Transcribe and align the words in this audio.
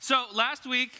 So 0.00 0.26
last 0.32 0.64
week, 0.64 0.92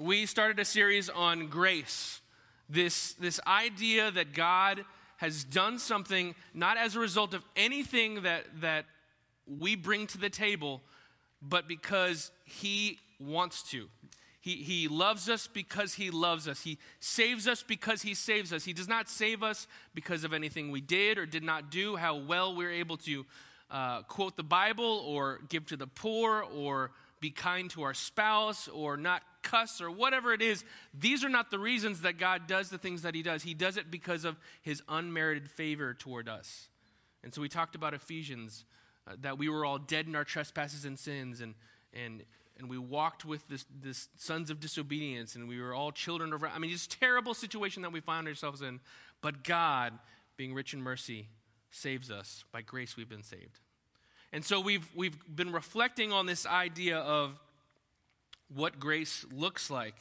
we 0.00 0.24
started 0.24 0.60
a 0.60 0.64
series 0.64 1.08
on 1.08 1.48
grace. 1.48 2.20
This, 2.68 3.14
this 3.14 3.40
idea 3.44 4.12
that 4.12 4.34
God 4.34 4.84
has 5.16 5.42
done 5.42 5.80
something 5.80 6.36
not 6.54 6.76
as 6.76 6.94
a 6.94 7.00
result 7.00 7.34
of 7.34 7.42
anything 7.56 8.22
that, 8.22 8.44
that 8.60 8.84
we 9.48 9.74
bring 9.74 10.06
to 10.06 10.18
the 10.18 10.30
table, 10.30 10.80
but 11.42 11.66
because 11.66 12.30
He 12.44 13.00
wants 13.18 13.64
to. 13.70 13.88
He, 14.40 14.62
he 14.62 14.86
loves 14.86 15.28
us 15.28 15.48
because 15.48 15.94
He 15.94 16.12
loves 16.12 16.46
us. 16.46 16.62
He 16.62 16.78
saves 17.00 17.48
us 17.48 17.64
because 17.64 18.02
He 18.02 18.14
saves 18.14 18.52
us. 18.52 18.64
He 18.64 18.72
does 18.72 18.86
not 18.86 19.08
save 19.08 19.42
us 19.42 19.66
because 19.92 20.22
of 20.22 20.32
anything 20.32 20.70
we 20.70 20.80
did 20.80 21.18
or 21.18 21.26
did 21.26 21.42
not 21.42 21.72
do, 21.72 21.96
how 21.96 22.14
well 22.14 22.54
we're 22.54 22.70
able 22.70 22.96
to 22.98 23.26
uh, 23.72 24.02
quote 24.02 24.36
the 24.36 24.44
Bible 24.44 25.02
or 25.04 25.40
give 25.48 25.66
to 25.66 25.76
the 25.76 25.88
poor 25.88 26.46
or 26.54 26.92
be 27.20 27.30
kind 27.30 27.70
to 27.70 27.82
our 27.82 27.94
spouse 27.94 28.68
or 28.68 28.96
not 28.96 29.22
cuss 29.42 29.80
or 29.80 29.90
whatever 29.90 30.32
it 30.32 30.42
is. 30.42 30.64
These 30.92 31.24
are 31.24 31.28
not 31.28 31.50
the 31.50 31.58
reasons 31.58 32.02
that 32.02 32.18
God 32.18 32.46
does 32.46 32.68
the 32.68 32.78
things 32.78 33.02
that 33.02 33.14
He 33.14 33.22
does. 33.22 33.42
He 33.42 33.54
does 33.54 33.76
it 33.76 33.90
because 33.90 34.24
of 34.24 34.36
His 34.62 34.82
unmerited 34.88 35.48
favor 35.48 35.94
toward 35.94 36.28
us. 36.28 36.68
And 37.22 37.32
so 37.34 37.40
we 37.40 37.48
talked 37.48 37.74
about 37.74 37.94
Ephesians, 37.94 38.64
uh, 39.06 39.12
that 39.20 39.38
we 39.38 39.48
were 39.48 39.64
all 39.64 39.78
dead 39.78 40.06
in 40.06 40.14
our 40.14 40.24
trespasses 40.24 40.84
and 40.84 40.98
sins, 40.98 41.40
and, 41.40 41.54
and, 41.92 42.22
and 42.58 42.68
we 42.68 42.78
walked 42.78 43.24
with 43.24 43.46
this, 43.48 43.64
this 43.82 44.08
sons 44.16 44.50
of 44.50 44.60
disobedience, 44.60 45.34
and 45.34 45.48
we 45.48 45.60
were 45.60 45.74
all 45.74 45.92
children 45.92 46.32
of, 46.32 46.44
I 46.44 46.58
mean, 46.58 46.70
it's 46.70 46.86
this 46.86 46.96
terrible 46.98 47.34
situation 47.34 47.82
that 47.82 47.92
we 47.92 48.00
found 48.00 48.28
ourselves 48.28 48.62
in. 48.62 48.80
But 49.22 49.42
God, 49.42 49.94
being 50.36 50.54
rich 50.54 50.74
in 50.74 50.82
mercy, 50.82 51.28
saves 51.70 52.10
us. 52.10 52.44
By 52.52 52.62
grace, 52.62 52.96
we've 52.96 53.08
been 53.08 53.22
saved. 53.22 53.60
And 54.32 54.44
so 54.44 54.60
we've, 54.60 54.86
we've 54.94 55.16
been 55.34 55.52
reflecting 55.52 56.12
on 56.12 56.26
this 56.26 56.46
idea 56.46 56.98
of 56.98 57.38
what 58.54 58.78
grace 58.78 59.24
looks 59.32 59.70
like, 59.70 59.96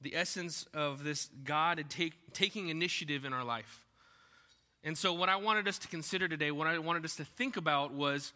the 0.00 0.16
essence 0.16 0.66
of 0.74 1.04
this 1.04 1.28
God 1.44 1.84
take, 1.88 2.14
taking 2.32 2.68
initiative 2.68 3.24
in 3.24 3.32
our 3.32 3.44
life. 3.44 3.84
And 4.84 4.98
so, 4.98 5.12
what 5.12 5.28
I 5.28 5.36
wanted 5.36 5.68
us 5.68 5.78
to 5.78 5.88
consider 5.88 6.26
today, 6.26 6.50
what 6.50 6.66
I 6.66 6.76
wanted 6.78 7.04
us 7.04 7.14
to 7.16 7.24
think 7.24 7.56
about 7.56 7.92
was 7.92 8.32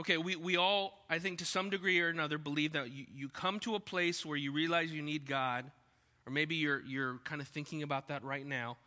okay, 0.00 0.16
we, 0.16 0.34
we 0.34 0.56
all, 0.56 1.04
I 1.10 1.18
think 1.18 1.40
to 1.40 1.44
some 1.44 1.68
degree 1.68 2.00
or 2.00 2.08
another, 2.08 2.38
believe 2.38 2.72
that 2.72 2.90
you, 2.90 3.04
you 3.14 3.28
come 3.28 3.60
to 3.60 3.74
a 3.74 3.80
place 3.80 4.24
where 4.24 4.36
you 4.36 4.50
realize 4.50 4.90
you 4.90 5.02
need 5.02 5.26
God, 5.26 5.70
or 6.26 6.32
maybe 6.32 6.54
you're, 6.54 6.80
you're 6.86 7.18
kind 7.24 7.42
of 7.42 7.48
thinking 7.48 7.82
about 7.82 8.08
that 8.08 8.24
right 8.24 8.46
now, 8.46 8.78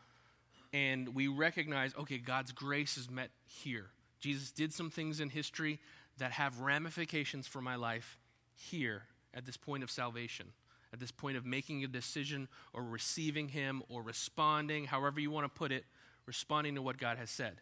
and 0.73 1.13
we 1.13 1.27
recognize, 1.27 1.93
okay, 1.99 2.17
God's 2.17 2.51
grace 2.51 2.97
is 2.97 3.11
met 3.11 3.29
here. 3.45 3.91
Jesus 4.23 4.51
did 4.51 4.71
some 4.71 4.89
things 4.89 5.19
in 5.19 5.27
history 5.27 5.79
that 6.17 6.31
have 6.31 6.61
ramifications 6.61 7.45
for 7.45 7.59
my 7.61 7.75
life 7.75 8.17
here 8.55 9.03
at 9.33 9.45
this 9.45 9.57
point 9.57 9.83
of 9.83 9.91
salvation, 9.91 10.45
at 10.93 11.01
this 11.01 11.11
point 11.11 11.35
of 11.35 11.45
making 11.45 11.83
a 11.83 11.87
decision 11.87 12.47
or 12.71 12.83
receiving 12.83 13.49
Him 13.49 13.83
or 13.89 14.01
responding, 14.01 14.85
however 14.85 15.19
you 15.19 15.29
want 15.29 15.43
to 15.43 15.49
put 15.49 15.73
it, 15.73 15.83
responding 16.25 16.75
to 16.75 16.81
what 16.81 16.97
God 16.97 17.17
has 17.17 17.29
said. 17.29 17.57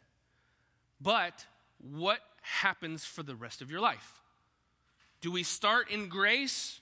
But 1.01 1.47
what 1.79 2.19
happens 2.43 3.03
for 3.05 3.23
the 3.23 3.33
rest 3.33 3.63
of 3.63 3.71
your 3.71 3.79
life? 3.79 4.21
Do 5.19 5.31
we 5.31 5.41
start 5.41 5.89
in 5.89 6.09
grace 6.09 6.79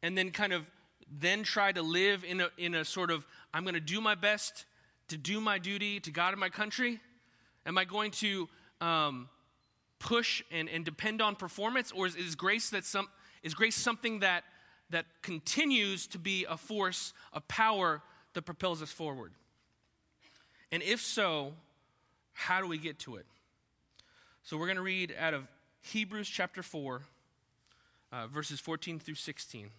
and 0.00 0.16
then 0.16 0.30
kind 0.30 0.52
of 0.52 0.70
then 1.10 1.42
try 1.42 1.72
to 1.72 1.82
live 1.82 2.22
in 2.22 2.40
a, 2.40 2.50
in 2.56 2.76
a 2.76 2.84
sort 2.84 3.10
of, 3.10 3.26
I'm 3.52 3.64
going 3.64 3.74
to 3.74 3.80
do 3.80 4.00
my 4.00 4.14
best 4.14 4.64
to 5.08 5.16
do 5.16 5.40
my 5.40 5.58
duty 5.58 5.98
to 5.98 6.12
God 6.12 6.34
and 6.34 6.38
my 6.38 6.50
country? 6.50 7.00
Am 7.66 7.76
I 7.76 7.84
going 7.84 8.12
to 8.12 8.48
um, 8.82 9.28
push 9.98 10.42
and, 10.50 10.68
and 10.68 10.84
depend 10.84 11.22
on 11.22 11.36
performance, 11.36 11.92
or 11.92 12.06
is, 12.06 12.16
is 12.16 12.34
grace 12.34 12.70
that 12.70 12.84
some 12.84 13.08
is 13.42 13.54
grace 13.54 13.76
something 13.76 14.20
that 14.20 14.44
that 14.90 15.06
continues 15.22 16.06
to 16.08 16.18
be 16.18 16.44
a 16.48 16.56
force, 16.56 17.14
a 17.32 17.40
power 17.40 18.02
that 18.34 18.42
propels 18.42 18.82
us 18.82 18.90
forward? 18.90 19.32
And 20.70 20.82
if 20.82 21.00
so, 21.00 21.52
how 22.32 22.60
do 22.60 22.66
we 22.66 22.78
get 22.78 22.98
to 23.00 23.16
it? 23.16 23.26
So 24.42 24.56
we're 24.56 24.66
going 24.66 24.76
to 24.76 24.82
read 24.82 25.14
out 25.18 25.34
of 25.34 25.46
Hebrews 25.82 26.28
chapter 26.28 26.62
4, 26.62 27.02
uh, 28.10 28.26
verses 28.26 28.58
14 28.60 28.98
through 28.98 29.14
16. 29.14 29.70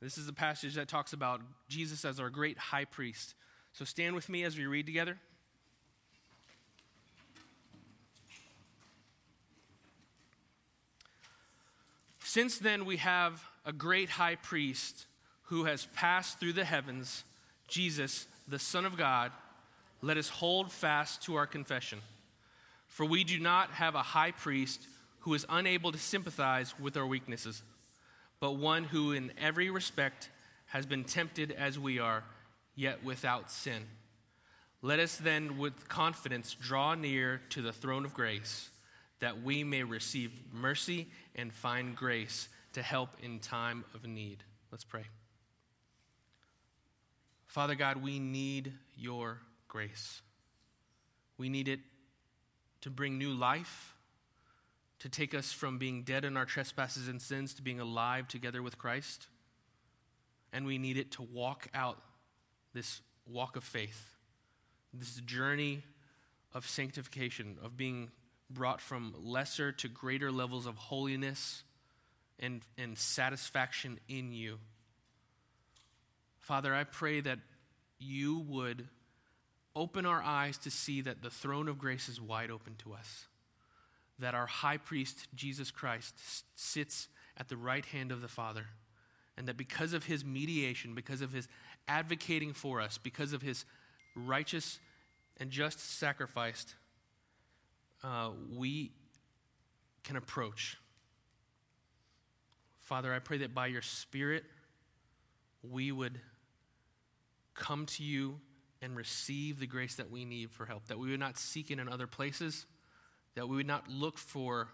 This 0.00 0.18
is 0.18 0.28
a 0.28 0.32
passage 0.32 0.74
that 0.74 0.88
talks 0.88 1.12
about 1.12 1.40
Jesus 1.68 2.04
as 2.04 2.20
our 2.20 2.30
great 2.30 2.58
high 2.58 2.84
priest. 2.84 3.34
So 3.72 3.84
stand 3.84 4.14
with 4.14 4.28
me 4.28 4.44
as 4.44 4.56
we 4.56 4.66
read 4.66 4.86
together. 4.86 5.18
Since 12.32 12.60
then, 12.60 12.84
we 12.84 12.98
have 12.98 13.44
a 13.66 13.72
great 13.72 14.08
high 14.08 14.36
priest 14.36 15.06
who 15.46 15.64
has 15.64 15.86
passed 15.86 16.38
through 16.38 16.52
the 16.52 16.64
heavens, 16.64 17.24
Jesus, 17.66 18.28
the 18.46 18.60
Son 18.60 18.86
of 18.86 18.96
God. 18.96 19.32
Let 20.00 20.16
us 20.16 20.28
hold 20.28 20.70
fast 20.70 21.24
to 21.24 21.34
our 21.34 21.48
confession. 21.48 21.98
For 22.86 23.04
we 23.04 23.24
do 23.24 23.40
not 23.40 23.72
have 23.72 23.96
a 23.96 24.02
high 24.04 24.30
priest 24.30 24.80
who 25.22 25.34
is 25.34 25.44
unable 25.48 25.90
to 25.90 25.98
sympathize 25.98 26.72
with 26.78 26.96
our 26.96 27.04
weaknesses, 27.04 27.64
but 28.38 28.52
one 28.52 28.84
who, 28.84 29.10
in 29.10 29.32
every 29.36 29.68
respect, 29.68 30.30
has 30.66 30.86
been 30.86 31.02
tempted 31.02 31.50
as 31.50 31.80
we 31.80 31.98
are, 31.98 32.22
yet 32.76 33.02
without 33.02 33.50
sin. 33.50 33.82
Let 34.82 35.00
us 35.00 35.16
then, 35.16 35.58
with 35.58 35.88
confidence, 35.88 36.54
draw 36.54 36.94
near 36.94 37.40
to 37.48 37.60
the 37.60 37.72
throne 37.72 38.04
of 38.04 38.14
grace, 38.14 38.70
that 39.20 39.42
we 39.42 39.64
may 39.64 39.82
receive 39.82 40.32
mercy 40.52 41.08
and 41.34 41.52
find 41.52 41.94
grace 41.94 42.48
to 42.72 42.82
help 42.82 43.10
in 43.22 43.38
time 43.38 43.84
of 43.94 44.06
need. 44.06 44.42
Let's 44.70 44.84
pray. 44.84 45.04
Father 47.46 47.74
God, 47.74 48.02
we 48.02 48.18
need 48.18 48.72
your 48.96 49.38
grace. 49.68 50.22
We 51.36 51.48
need 51.48 51.68
it 51.68 51.80
to 52.82 52.90
bring 52.90 53.18
new 53.18 53.32
life, 53.32 53.94
to 55.00 55.08
take 55.08 55.34
us 55.34 55.52
from 55.52 55.78
being 55.78 56.02
dead 56.02 56.24
in 56.24 56.36
our 56.36 56.44
trespasses 56.44 57.08
and 57.08 57.20
sins 57.20 57.54
to 57.54 57.62
being 57.62 57.80
alive 57.80 58.28
together 58.28 58.62
with 58.62 58.78
Christ. 58.78 59.26
And 60.52 60.64
we 60.64 60.78
need 60.78 60.96
it 60.96 61.12
to 61.12 61.22
walk 61.22 61.68
out 61.74 61.98
this 62.72 63.00
walk 63.26 63.56
of 63.56 63.64
faith, 63.64 64.16
this 64.92 65.16
journey 65.16 65.82
of 66.52 66.68
sanctification, 66.68 67.56
of 67.62 67.76
being 67.76 68.10
brought 68.50 68.80
from 68.80 69.14
lesser 69.22 69.72
to 69.72 69.88
greater 69.88 70.32
levels 70.32 70.66
of 70.66 70.76
holiness 70.76 71.62
and, 72.38 72.62
and 72.76 72.98
satisfaction 72.98 74.00
in 74.08 74.32
you. 74.32 74.58
Father, 76.38 76.74
I 76.74 76.84
pray 76.84 77.20
that 77.20 77.38
you 77.98 78.38
would 78.48 78.88
open 79.76 80.04
our 80.04 80.22
eyes 80.22 80.58
to 80.58 80.70
see 80.70 81.00
that 81.02 81.22
the 81.22 81.30
throne 81.30 81.68
of 81.68 81.78
grace 81.78 82.08
is 82.08 82.20
wide 82.20 82.50
open 82.50 82.74
to 82.78 82.92
us, 82.92 83.26
that 84.18 84.34
our 84.34 84.46
high 84.46 84.78
priest, 84.78 85.28
Jesus 85.34 85.70
Christ, 85.70 86.14
sits 86.56 87.08
at 87.36 87.48
the 87.48 87.56
right 87.56 87.84
hand 87.84 88.10
of 88.10 88.20
the 88.20 88.28
Father, 88.28 88.66
and 89.36 89.46
that 89.46 89.56
because 89.56 89.92
of 89.92 90.04
his 90.04 90.24
mediation, 90.24 90.94
because 90.94 91.20
of 91.20 91.32
his 91.32 91.46
advocating 91.86 92.52
for 92.52 92.80
us, 92.80 92.98
because 92.98 93.32
of 93.32 93.42
his 93.42 93.64
righteous 94.16 94.80
and 95.36 95.50
just 95.50 95.78
sacrifice, 95.98 96.74
uh, 98.02 98.30
we 98.56 98.92
can 100.04 100.16
approach. 100.16 100.76
Father, 102.78 103.12
I 103.12 103.18
pray 103.18 103.38
that 103.38 103.54
by 103.54 103.66
your 103.68 103.82
Spirit, 103.82 104.44
we 105.62 105.92
would 105.92 106.20
come 107.54 107.86
to 107.86 108.02
you 108.02 108.40
and 108.82 108.96
receive 108.96 109.60
the 109.60 109.66
grace 109.66 109.96
that 109.96 110.10
we 110.10 110.24
need 110.24 110.50
for 110.50 110.64
help, 110.64 110.86
that 110.88 110.98
we 110.98 111.10
would 111.10 111.20
not 111.20 111.38
seek 111.38 111.70
it 111.70 111.78
in 111.78 111.88
other 111.88 112.06
places, 112.06 112.66
that 113.34 113.48
we 113.48 113.56
would 113.56 113.66
not 113.66 113.88
look 113.90 114.18
for 114.18 114.68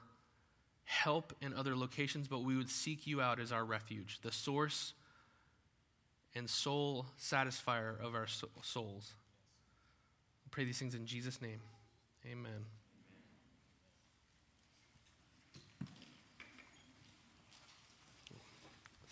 help 0.84 1.34
in 1.42 1.53
other 1.53 1.76
locations, 1.76 2.28
but 2.28 2.44
we 2.44 2.56
would 2.56 2.70
seek 2.70 3.06
you 3.06 3.20
out 3.20 3.41
as 3.41 3.50
our 3.50 3.65
refuge, 3.65 4.20
the 4.22 4.31
source 4.31 4.94
and 6.34 6.48
soul 6.48 7.06
satisfier 7.21 8.01
of 8.01 8.15
our 8.15 8.27
souls. 8.62 9.15
I 10.45 10.48
pray 10.51 10.65
these 10.65 10.78
things 10.78 10.95
in 10.95 11.06
Jesus' 11.06 11.42
name. 11.42 11.60
Amen. 12.24 12.66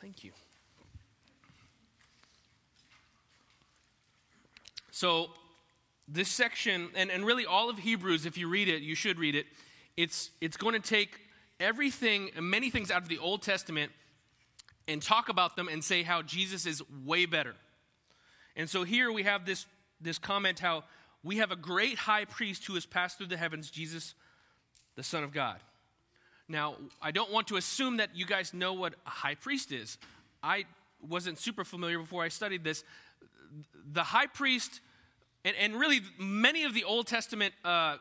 Thank 0.05 0.23
you. 0.23 0.33
So, 4.91 5.31
this 6.07 6.29
section, 6.29 6.91
and, 6.95 7.11
and 7.11 7.25
really 7.25 7.47
all 7.47 7.71
of 7.71 7.79
Hebrews, 7.79 8.27
if 8.27 8.37
you 8.37 8.47
read 8.47 8.69
it, 8.69 8.83
you 8.83 8.95
should 8.95 9.19
read 9.19 9.35
it, 9.35 9.47
it's, 9.97 10.29
it's 10.43 10.59
going 10.59 10.75
to 10.75 10.87
take 10.87 11.19
everything, 11.59 12.29
many 12.39 12.69
things 12.69 12.91
out 12.91 13.01
of 13.01 13.09
the 13.09 13.17
Old 13.17 13.41
Testament 13.41 13.93
and 14.87 15.01
talk 15.01 15.31
about 15.31 15.57
them 15.57 15.69
and 15.69 15.83
say 15.83 16.03
how 16.03 16.21
Jesus 16.21 16.67
is 16.67 16.83
way 17.07 17.25
better. 17.25 17.55
And 18.57 18.69
so 18.69 18.85
here 18.85 19.11
we 19.11 19.23
have 19.23 19.47
this, 19.47 19.65
this 20.03 20.19
comment 20.19 20.59
how 20.59 20.85
we 21.23 21.39
have 21.39 21.51
a 21.51 21.57
great 21.57 21.97
high 21.97 22.27
priest 22.27 22.67
who 22.67 22.75
has 22.75 22.85
passed 22.85 23.17
through 23.17 23.29
the 23.29 23.39
heavens, 23.39 23.71
Jesus, 23.71 24.15
the 24.97 25.03
Son 25.03 25.25
of 25.25 25.33
God. 25.33 25.61
Now, 26.49 26.77
I 27.01 27.11
don't 27.11 27.33
want 27.33 27.49
to 27.49 27.57
assume 27.57 27.97
that 27.99 28.11
you 28.15 28.27
guys 28.27 28.53
know 28.53 28.75
what 28.75 28.95
a 29.07 29.11
high 29.11 29.35
priest 29.35 29.73
is. 29.73 29.99
I 30.43 30.65
wasn't 31.09 31.39
super 31.39 31.65
familiar 31.65 31.99
before 31.99 32.23
I 32.23 32.29
studied 32.29 32.65
this. 32.65 32.85
The 33.93 34.03
high 34.03 34.27
priest, 34.27 34.81
and, 35.45 35.57
and 35.59 35.75
really 35.75 36.01
many 36.19 36.65
of 36.65 36.75
the 36.75 36.85
Old 36.85 37.07
Testament 37.07 37.55
uh, 37.65 37.97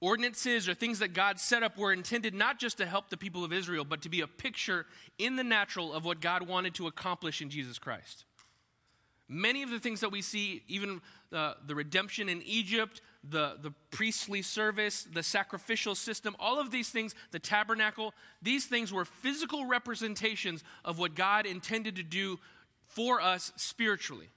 ordinances 0.00 0.68
or 0.68 0.74
things 0.74 1.00
that 1.00 1.12
God 1.12 1.40
set 1.40 1.62
up 1.62 1.76
were 1.76 1.92
intended 1.92 2.34
not 2.34 2.58
just 2.58 2.78
to 2.78 2.86
help 2.86 3.10
the 3.10 3.16
people 3.16 3.44
of 3.44 3.52
Israel, 3.52 3.84
but 3.84 4.02
to 4.02 4.08
be 4.08 4.20
a 4.20 4.26
picture 4.26 4.86
in 5.18 5.36
the 5.36 5.44
natural 5.44 5.92
of 5.92 6.04
what 6.04 6.20
God 6.20 6.46
wanted 6.46 6.74
to 6.74 6.86
accomplish 6.86 7.42
in 7.42 7.50
Jesus 7.50 7.78
Christ. 7.78 8.24
Many 9.28 9.62
of 9.62 9.70
the 9.70 9.78
things 9.78 10.00
that 10.00 10.10
we 10.10 10.22
see, 10.22 10.62
even 10.68 11.00
uh, 11.32 11.54
the 11.66 11.74
redemption 11.74 12.28
in 12.28 12.42
Egypt, 12.42 13.00
the, 13.22 13.56
the 13.60 13.72
priestly 13.90 14.42
service, 14.42 15.06
the 15.12 15.22
sacrificial 15.22 15.94
system, 15.94 16.34
all 16.38 16.58
of 16.58 16.70
these 16.70 16.88
things, 16.88 17.14
the 17.32 17.38
tabernacle, 17.38 18.14
these 18.40 18.66
things 18.66 18.92
were 18.92 19.04
physical 19.04 19.66
representations 19.66 20.64
of 20.84 20.98
what 20.98 21.14
God 21.14 21.44
intended 21.46 21.96
to 21.96 22.02
do 22.02 22.38
for 22.88 23.20
us 23.20 23.52
spiritually. 23.56 24.28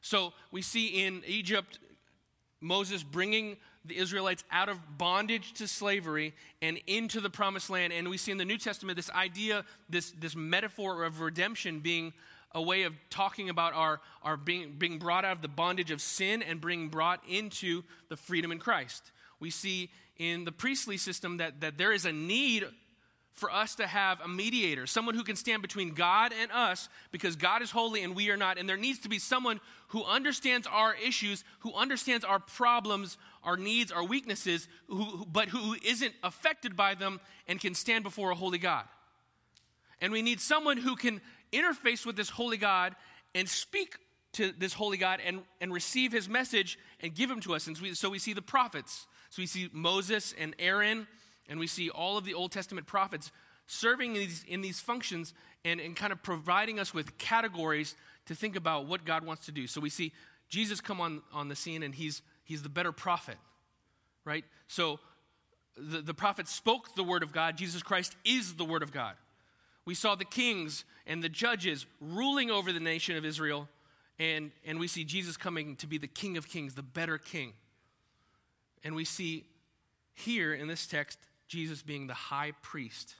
So 0.00 0.32
we 0.50 0.62
see 0.62 1.04
in 1.04 1.22
Egypt 1.26 1.78
Moses 2.60 3.02
bringing 3.02 3.56
the 3.84 3.96
Israelites 3.96 4.44
out 4.50 4.68
of 4.68 4.98
bondage 4.98 5.52
to 5.54 5.68
slavery 5.68 6.34
and 6.60 6.78
into 6.86 7.20
the 7.20 7.30
promised 7.30 7.70
land. 7.70 7.92
And 7.92 8.08
we 8.08 8.16
see 8.16 8.32
in 8.32 8.38
the 8.38 8.44
New 8.44 8.58
Testament 8.58 8.96
this 8.96 9.10
idea, 9.10 9.64
this, 9.88 10.12
this 10.18 10.34
metaphor 10.36 11.04
of 11.04 11.20
redemption 11.20 11.80
being 11.80 12.12
a 12.52 12.62
way 12.62 12.84
of 12.84 12.94
talking 13.10 13.50
about 13.50 13.74
our, 13.74 14.00
our 14.22 14.36
being, 14.36 14.74
being 14.78 14.98
brought 14.98 15.24
out 15.24 15.32
of 15.32 15.42
the 15.42 15.48
bondage 15.48 15.90
of 15.90 16.00
sin 16.00 16.42
and 16.42 16.60
being 16.60 16.88
brought 16.88 17.20
into 17.28 17.82
the 18.08 18.16
freedom 18.16 18.52
in 18.52 18.58
Christ. 18.58 19.10
We 19.40 19.50
see 19.50 19.90
in 20.16 20.44
the 20.44 20.52
priestly 20.52 20.96
system 20.96 21.38
that, 21.38 21.60
that 21.60 21.76
there 21.76 21.92
is 21.92 22.06
a 22.06 22.12
need 22.12 22.64
for 23.36 23.52
us 23.52 23.74
to 23.74 23.86
have 23.86 24.22
a 24.22 24.28
mediator, 24.28 24.86
someone 24.86 25.14
who 25.14 25.22
can 25.22 25.36
stand 25.36 25.60
between 25.60 25.92
God 25.92 26.32
and 26.40 26.50
us 26.50 26.88
because 27.12 27.36
God 27.36 27.60
is 27.60 27.70
holy 27.70 28.02
and 28.02 28.16
we 28.16 28.30
are 28.30 28.36
not. 28.36 28.56
And 28.56 28.66
there 28.66 28.78
needs 28.78 29.00
to 29.00 29.10
be 29.10 29.18
someone 29.18 29.60
who 29.88 30.04
understands 30.04 30.66
our 30.66 30.94
issues, 30.94 31.44
who 31.58 31.74
understands 31.74 32.24
our 32.24 32.38
problems, 32.40 33.18
our 33.44 33.58
needs, 33.58 33.92
our 33.92 34.04
weaknesses, 34.04 34.68
who, 34.88 35.26
but 35.30 35.48
who 35.48 35.76
isn't 35.84 36.14
affected 36.22 36.76
by 36.76 36.94
them 36.94 37.20
and 37.46 37.60
can 37.60 37.74
stand 37.74 38.04
before 38.04 38.30
a 38.30 38.34
holy 38.34 38.58
God. 38.58 38.84
And 40.00 40.12
we 40.12 40.22
need 40.22 40.40
someone 40.40 40.78
who 40.78 40.96
can 40.96 41.20
interface 41.52 42.04
with 42.06 42.16
this 42.16 42.28
holy 42.28 42.56
God 42.56 42.94
and 43.34 43.48
speak 43.48 43.96
to 44.34 44.52
this 44.52 44.72
holy 44.72 44.98
God 44.98 45.20
and, 45.24 45.40
and 45.60 45.72
receive 45.72 46.12
his 46.12 46.28
message 46.28 46.78
and 47.00 47.14
give 47.14 47.30
him 47.30 47.40
to 47.40 47.54
us. 47.54 47.66
And 47.66 47.76
so 47.76 47.82
we, 47.82 47.94
so 47.94 48.10
we 48.10 48.18
see 48.18 48.32
the 48.32 48.42
prophets. 48.42 49.06
So 49.30 49.42
we 49.42 49.46
see 49.46 49.68
Moses 49.72 50.34
and 50.38 50.54
Aaron, 50.58 51.06
and 51.48 51.58
we 51.58 51.66
see 51.66 51.90
all 51.90 52.18
of 52.18 52.24
the 52.24 52.34
Old 52.34 52.52
Testament 52.52 52.86
prophets 52.86 53.32
serving 53.66 54.14
in 54.14 54.20
these, 54.20 54.44
in 54.46 54.60
these 54.60 54.80
functions 54.80 55.34
and, 55.64 55.80
and 55.80 55.96
kind 55.96 56.12
of 56.12 56.22
providing 56.22 56.78
us 56.78 56.94
with 56.94 57.18
categories 57.18 57.94
to 58.26 58.34
think 58.34 58.56
about 58.56 58.86
what 58.86 59.04
God 59.04 59.24
wants 59.24 59.46
to 59.46 59.52
do. 59.52 59.66
So 59.66 59.80
we 59.80 59.90
see 59.90 60.12
Jesus 60.48 60.80
come 60.80 61.00
on, 61.00 61.22
on 61.32 61.48
the 61.48 61.56
scene, 61.56 61.82
and 61.82 61.94
he's, 61.94 62.22
he's 62.44 62.62
the 62.62 62.68
better 62.68 62.92
prophet, 62.92 63.36
right? 64.24 64.44
So 64.68 65.00
the, 65.76 66.00
the 66.00 66.14
prophet 66.14 66.48
spoke 66.48 66.94
the 66.94 67.02
word 67.02 67.22
of 67.22 67.32
God. 67.32 67.56
Jesus 67.56 67.82
Christ 67.82 68.14
is 68.24 68.54
the 68.54 68.64
word 68.64 68.82
of 68.82 68.92
God. 68.92 69.14
We 69.86 69.94
saw 69.94 70.16
the 70.16 70.24
kings 70.24 70.84
and 71.06 71.22
the 71.22 71.28
judges 71.30 71.86
ruling 72.00 72.50
over 72.50 72.72
the 72.72 72.80
nation 72.80 73.16
of 73.16 73.24
Israel, 73.24 73.68
and, 74.18 74.50
and 74.66 74.78
we 74.78 74.88
see 74.88 75.04
Jesus 75.04 75.36
coming 75.36 75.76
to 75.76 75.86
be 75.86 75.96
the 75.96 76.08
King 76.08 76.36
of 76.36 76.48
Kings, 76.48 76.74
the 76.74 76.82
better 76.82 77.16
King. 77.16 77.52
And 78.84 78.94
we 78.94 79.04
see 79.04 79.44
here 80.14 80.52
in 80.52 80.68
this 80.68 80.86
text 80.86 81.18
Jesus 81.48 81.82
being 81.82 82.08
the 82.08 82.14
high 82.14 82.52
priest. 82.62 83.14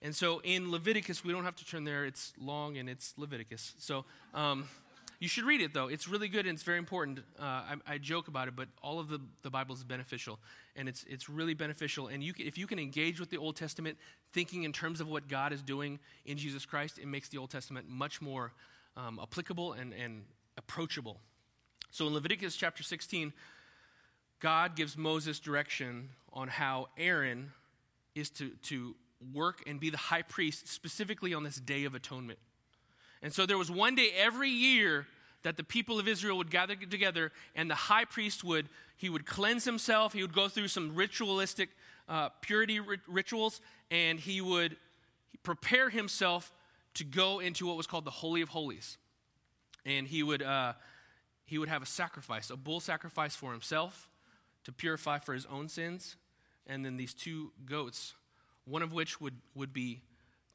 And 0.00 0.14
so 0.14 0.40
in 0.44 0.70
Leviticus, 0.70 1.24
we 1.24 1.32
don't 1.32 1.44
have 1.44 1.56
to 1.56 1.66
turn 1.66 1.84
there, 1.84 2.04
it's 2.04 2.32
long 2.38 2.76
and 2.78 2.88
it's 2.88 3.14
Leviticus. 3.16 3.74
So, 3.78 4.04
um, 4.34 4.68
you 5.22 5.28
should 5.28 5.44
read 5.44 5.60
it, 5.60 5.72
though. 5.72 5.86
It's 5.86 6.08
really 6.08 6.26
good 6.26 6.46
and 6.46 6.56
it's 6.56 6.64
very 6.64 6.78
important. 6.78 7.20
Uh, 7.38 7.44
I, 7.44 7.74
I, 7.86 7.98
joke 7.98 8.26
about 8.26 8.48
it, 8.48 8.56
but 8.56 8.66
all 8.82 8.98
of 8.98 9.08
the, 9.08 9.20
the 9.42 9.50
Bible 9.50 9.72
is 9.72 9.84
beneficial. 9.84 10.40
And 10.74 10.88
it's, 10.88 11.04
it's 11.08 11.28
really 11.28 11.54
beneficial. 11.54 12.08
And 12.08 12.24
you 12.24 12.32
can, 12.32 12.44
if 12.44 12.58
you 12.58 12.66
can 12.66 12.80
engage 12.80 13.20
with 13.20 13.30
the 13.30 13.36
Old 13.36 13.54
Testament, 13.54 13.98
thinking 14.32 14.64
in 14.64 14.72
terms 14.72 15.00
of 15.00 15.06
what 15.06 15.28
God 15.28 15.52
is 15.52 15.62
doing 15.62 16.00
in 16.26 16.38
Jesus 16.38 16.66
Christ, 16.66 16.98
it 16.98 17.06
makes 17.06 17.28
the 17.28 17.38
Old 17.38 17.50
Testament 17.50 17.88
much 17.88 18.20
more 18.20 18.52
um, 18.96 19.20
applicable 19.22 19.74
and, 19.74 19.94
and 19.94 20.24
approachable. 20.58 21.20
So 21.92 22.08
in 22.08 22.14
Leviticus 22.14 22.56
chapter 22.56 22.82
16, 22.82 23.32
God 24.40 24.74
gives 24.74 24.96
Moses 24.96 25.38
direction 25.38 26.08
on 26.32 26.48
how 26.48 26.88
Aaron 26.98 27.52
is 28.16 28.28
to, 28.30 28.50
to 28.64 28.96
work 29.32 29.62
and 29.68 29.78
be 29.78 29.88
the 29.88 29.98
high 29.98 30.22
priest, 30.22 30.66
specifically 30.66 31.32
on 31.32 31.44
this 31.44 31.60
day 31.60 31.84
of 31.84 31.94
atonement. 31.94 32.40
And 33.22 33.32
so 33.32 33.46
there 33.46 33.58
was 33.58 33.70
one 33.70 33.94
day 33.94 34.10
every 34.16 34.50
year 34.50 35.06
that 35.42 35.56
the 35.56 35.64
people 35.64 35.98
of 35.98 36.08
Israel 36.08 36.36
would 36.38 36.50
gather 36.50 36.74
together 36.74 37.32
and 37.54 37.70
the 37.70 37.74
high 37.74 38.04
priest 38.04 38.44
would 38.44 38.68
he 38.96 39.08
would 39.08 39.26
cleanse 39.26 39.64
himself, 39.64 40.12
he 40.12 40.22
would 40.22 40.32
go 40.32 40.48
through 40.48 40.68
some 40.68 40.94
ritualistic 40.94 41.70
uh, 42.08 42.28
purity 42.40 42.78
rit- 42.78 43.00
rituals 43.08 43.60
and 43.90 44.20
he 44.20 44.40
would 44.40 44.76
prepare 45.42 45.90
himself 45.90 46.52
to 46.94 47.04
go 47.04 47.40
into 47.40 47.66
what 47.66 47.76
was 47.76 47.86
called 47.86 48.04
the 48.04 48.10
holy 48.10 48.42
of 48.42 48.50
holies. 48.50 48.98
And 49.84 50.06
he 50.06 50.22
would 50.22 50.42
uh, 50.42 50.74
he 51.44 51.58
would 51.58 51.68
have 51.68 51.82
a 51.82 51.86
sacrifice, 51.86 52.50
a 52.50 52.56
bull 52.56 52.80
sacrifice 52.80 53.34
for 53.34 53.52
himself 53.52 54.08
to 54.64 54.72
purify 54.72 55.18
for 55.18 55.34
his 55.34 55.46
own 55.46 55.68
sins, 55.68 56.16
and 56.66 56.84
then 56.84 56.96
these 56.96 57.12
two 57.12 57.52
goats, 57.66 58.14
one 58.64 58.82
of 58.82 58.92
which 58.92 59.20
would, 59.20 59.34
would 59.54 59.72
be 59.72 60.00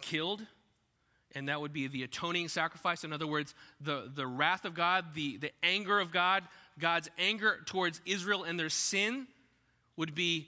killed 0.01 0.45
and 1.35 1.49
that 1.49 1.59
would 1.61 1.73
be 1.73 1.87
the 1.87 2.03
atoning 2.03 2.47
sacrifice. 2.47 3.03
In 3.03 3.13
other 3.13 3.27
words, 3.27 3.53
the, 3.81 4.09
the 4.13 4.25
wrath 4.25 4.65
of 4.65 4.73
God, 4.73 5.13
the, 5.13 5.37
the 5.37 5.51
anger 5.63 5.99
of 5.99 6.11
God, 6.11 6.43
God's 6.79 7.09
anger 7.17 7.59
towards 7.65 8.01
Israel 8.05 8.43
and 8.43 8.59
their 8.59 8.69
sin 8.69 9.27
would 9.97 10.15
be 10.15 10.47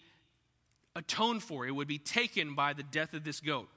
atoned 0.96 1.44
for. 1.44 1.68
It 1.68 1.72
would 1.72 1.88
be 1.88 1.98
taken 1.98 2.56
by 2.56 2.74
the 2.74 2.84
death 2.84 3.14
of 3.14 3.24
this 3.24 3.40
goat. 3.40 3.68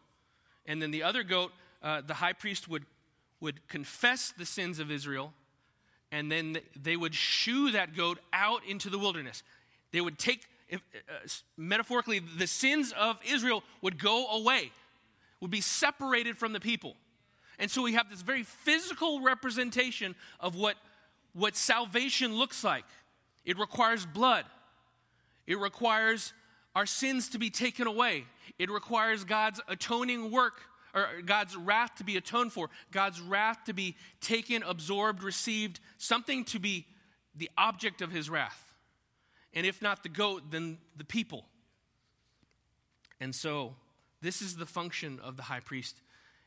And 0.66 0.80
then 0.80 0.90
the 0.90 1.02
other 1.02 1.22
goat, 1.22 1.52
uh, 1.82 2.02
the 2.06 2.14
high 2.14 2.32
priest 2.32 2.68
would, 2.68 2.84
would 3.40 3.66
confess 3.68 4.32
the 4.36 4.46
sins 4.46 4.78
of 4.78 4.90
Israel, 4.90 5.32
and 6.12 6.30
then 6.30 6.58
they 6.80 6.96
would 6.96 7.14
shoo 7.14 7.72
that 7.72 7.96
goat 7.96 8.18
out 8.32 8.60
into 8.68 8.90
the 8.90 8.98
wilderness. 8.98 9.42
They 9.92 10.00
would 10.00 10.18
take, 10.18 10.46
if, 10.68 10.80
uh, 11.08 11.28
metaphorically, 11.56 12.20
the 12.20 12.46
sins 12.46 12.92
of 12.98 13.18
Israel 13.26 13.64
would 13.80 13.98
go 13.98 14.28
away 14.28 14.70
would 15.42 15.50
be 15.50 15.60
separated 15.60 16.38
from 16.38 16.52
the 16.52 16.60
people. 16.60 16.96
And 17.58 17.68
so 17.68 17.82
we 17.82 17.94
have 17.94 18.08
this 18.08 18.22
very 18.22 18.44
physical 18.44 19.20
representation 19.20 20.14
of 20.38 20.54
what, 20.54 20.76
what 21.34 21.56
salvation 21.56 22.36
looks 22.36 22.62
like. 22.62 22.84
It 23.44 23.58
requires 23.58 24.06
blood, 24.06 24.46
it 25.46 25.58
requires 25.58 26.32
our 26.74 26.86
sins 26.86 27.28
to 27.30 27.38
be 27.38 27.50
taken 27.50 27.86
away, 27.86 28.24
it 28.58 28.70
requires 28.70 29.24
God's 29.24 29.60
atoning 29.68 30.30
work. 30.30 30.62
Or 30.94 31.22
God's 31.24 31.56
wrath 31.56 31.94
to 31.94 32.04
be 32.04 32.18
atoned 32.18 32.52
for, 32.52 32.68
God's 32.90 33.18
wrath 33.18 33.64
to 33.64 33.72
be 33.72 33.96
taken, 34.20 34.62
absorbed, 34.62 35.22
received, 35.22 35.80
something 35.96 36.44
to 36.44 36.58
be 36.58 36.84
the 37.34 37.48
object 37.56 38.02
of 38.02 38.12
his 38.12 38.28
wrath. 38.28 38.74
And 39.54 39.64
if 39.64 39.80
not 39.80 40.02
the 40.02 40.10
goat, 40.10 40.50
then 40.50 40.76
the 40.94 41.04
people. 41.04 41.46
And 43.22 43.34
so 43.34 43.74
this 44.22 44.40
is 44.40 44.56
the 44.56 44.66
function 44.66 45.20
of 45.22 45.36
the 45.36 45.42
high 45.44 45.60
priest. 45.60 46.00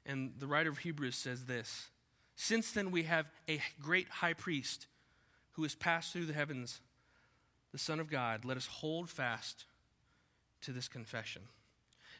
And 0.05 0.33
the 0.39 0.47
writer 0.47 0.69
of 0.69 0.79
Hebrews 0.79 1.15
says 1.15 1.45
this 1.45 1.89
Since 2.35 2.71
then 2.71 2.89
we 2.89 3.03
have 3.03 3.27
a 3.49 3.61
great 3.81 4.07
high 4.09 4.33
priest 4.33 4.87
who 5.53 5.63
has 5.63 5.75
passed 5.75 6.11
through 6.11 6.25
the 6.25 6.33
heavens, 6.33 6.81
the 7.71 7.77
Son 7.77 7.99
of 7.99 8.09
God, 8.09 8.45
let 8.45 8.57
us 8.57 8.67
hold 8.67 9.09
fast 9.09 9.65
to 10.61 10.71
this 10.71 10.87
confession. 10.87 11.43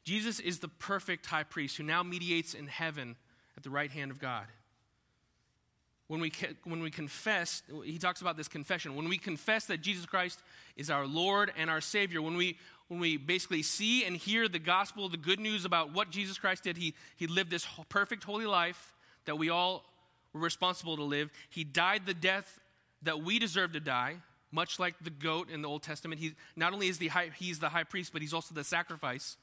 Jesus 0.04 0.40
is 0.40 0.60
the 0.60 0.68
perfect 0.68 1.26
high 1.26 1.44
priest 1.44 1.78
who 1.78 1.84
now 1.84 2.04
mediates 2.04 2.54
in 2.54 2.68
heaven 2.68 3.16
at 3.58 3.64
the 3.64 3.70
right 3.70 3.90
hand 3.90 4.12
of 4.12 4.20
God. 4.20 4.46
When 6.08 6.22
we, 6.22 6.32
when 6.64 6.82
we 6.82 6.92
confess, 6.92 7.64
he 7.84 7.98
talks 7.98 8.22
about 8.22 8.38
this 8.38 8.48
confession. 8.48 8.96
When 8.96 9.10
we 9.10 9.18
confess 9.18 9.66
that 9.66 9.82
Jesus 9.82 10.06
Christ 10.06 10.40
is 10.76 10.92
our 10.92 11.08
Lord 11.08 11.52
and 11.58 11.70
our 11.70 11.82
Savior, 11.82 12.22
when 12.22 12.38
we, 12.38 12.60
when 12.88 13.00
we 13.00 13.18
basically 13.18 13.64
see 13.64 14.06
and 14.06 14.16
hear 14.16 14.48
the 14.48 14.60
gospel, 14.60 15.10
the 15.10 15.18
good 15.18 15.40
news 15.40 15.66
about 15.66 15.94
what 15.94 16.12
Jesus 16.12 16.38
Christ 16.38 16.64
did, 16.64 16.78
he, 16.78 16.94
he 17.16 17.28
lived 17.28 17.50
this 17.50 17.66
perfect, 17.90 18.24
holy 18.24 18.46
life 18.46 18.94
that 19.26 19.38
we 19.38 19.50
all 19.50 19.86
were 20.34 20.42
responsible 20.42 20.96
to 20.98 21.04
live. 21.04 21.32
He 21.50 21.64
died 21.64 22.06
the 22.06 22.14
death 22.14 22.60
that 23.02 23.22
we 23.22 23.40
deserve 23.40 23.74
to 23.74 23.80
die, 23.80 24.18
much 24.52 24.80
like 24.80 24.96
the 25.02 25.10
goat 25.10 25.50
in 25.50 25.62
the 25.62 25.68
Old 25.68 25.82
Testament. 25.82 26.22
He, 26.22 26.34
not 26.56 26.74
only 26.74 26.88
is 26.88 27.00
the 27.00 27.08
high, 27.08 27.32
he's 27.36 27.60
the 27.60 27.70
high 27.70 27.84
priest, 27.84 28.14
but 28.14 28.22
he's 28.22 28.34
also 28.34 28.54
the 28.54 28.64
sacrifice. 28.64 29.38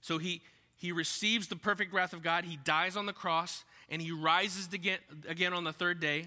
So 0.00 0.18
he, 0.18 0.42
he 0.76 0.90
receives 0.90 1.46
the 1.46 1.56
perfect 1.56 1.92
wrath 1.92 2.12
of 2.12 2.22
God. 2.22 2.44
He 2.44 2.56
dies 2.56 2.96
on 2.96 3.06
the 3.06 3.12
cross, 3.12 3.64
and 3.88 4.02
he 4.02 4.10
rises 4.10 4.68
again, 4.72 4.98
again 5.28 5.52
on 5.52 5.62
the 5.62 5.72
third 5.72 6.00
day, 6.00 6.24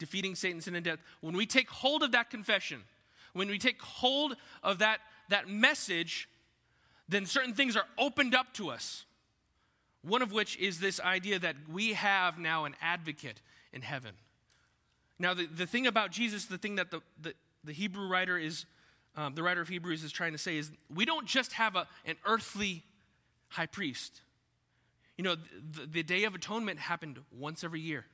defeating 0.00 0.34
Satan, 0.34 0.60
sin, 0.60 0.74
and 0.74 0.84
death. 0.84 0.98
When 1.20 1.36
we 1.36 1.46
take 1.46 1.70
hold 1.70 2.02
of 2.02 2.12
that 2.12 2.28
confession, 2.28 2.82
when 3.36 3.48
we 3.48 3.58
take 3.58 3.80
hold 3.82 4.36
of 4.62 4.78
that 4.78 5.00
that 5.28 5.48
message, 5.48 6.28
then 7.08 7.26
certain 7.26 7.54
things 7.54 7.76
are 7.76 7.86
opened 7.98 8.34
up 8.34 8.52
to 8.54 8.70
us. 8.70 9.04
One 10.02 10.22
of 10.22 10.32
which 10.32 10.56
is 10.58 10.78
this 10.78 11.00
idea 11.00 11.38
that 11.38 11.56
we 11.70 11.94
have 11.94 12.38
now 12.38 12.64
an 12.64 12.76
advocate 12.80 13.42
in 13.72 13.82
heaven. 13.82 14.12
Now, 15.18 15.34
the, 15.34 15.46
the 15.46 15.66
thing 15.66 15.86
about 15.86 16.10
Jesus, 16.10 16.44
the 16.44 16.58
thing 16.58 16.76
that 16.76 16.90
the, 16.90 17.00
the, 17.20 17.34
the 17.64 17.72
Hebrew 17.72 18.06
writer 18.06 18.38
is, 18.38 18.66
um, 19.16 19.34
the 19.34 19.42
writer 19.42 19.60
of 19.60 19.68
Hebrews 19.68 20.04
is 20.04 20.12
trying 20.12 20.32
to 20.32 20.38
say 20.38 20.58
is 20.58 20.70
we 20.94 21.04
don't 21.04 21.26
just 21.26 21.54
have 21.54 21.74
a, 21.74 21.88
an 22.04 22.16
earthly 22.24 22.84
high 23.48 23.66
priest. 23.66 24.20
You 25.16 25.24
know, 25.24 25.34
the, 25.34 25.86
the 25.86 26.02
Day 26.02 26.24
of 26.24 26.34
Atonement 26.34 26.78
happened 26.78 27.18
once 27.36 27.64
every 27.64 27.80
year. 27.80 28.04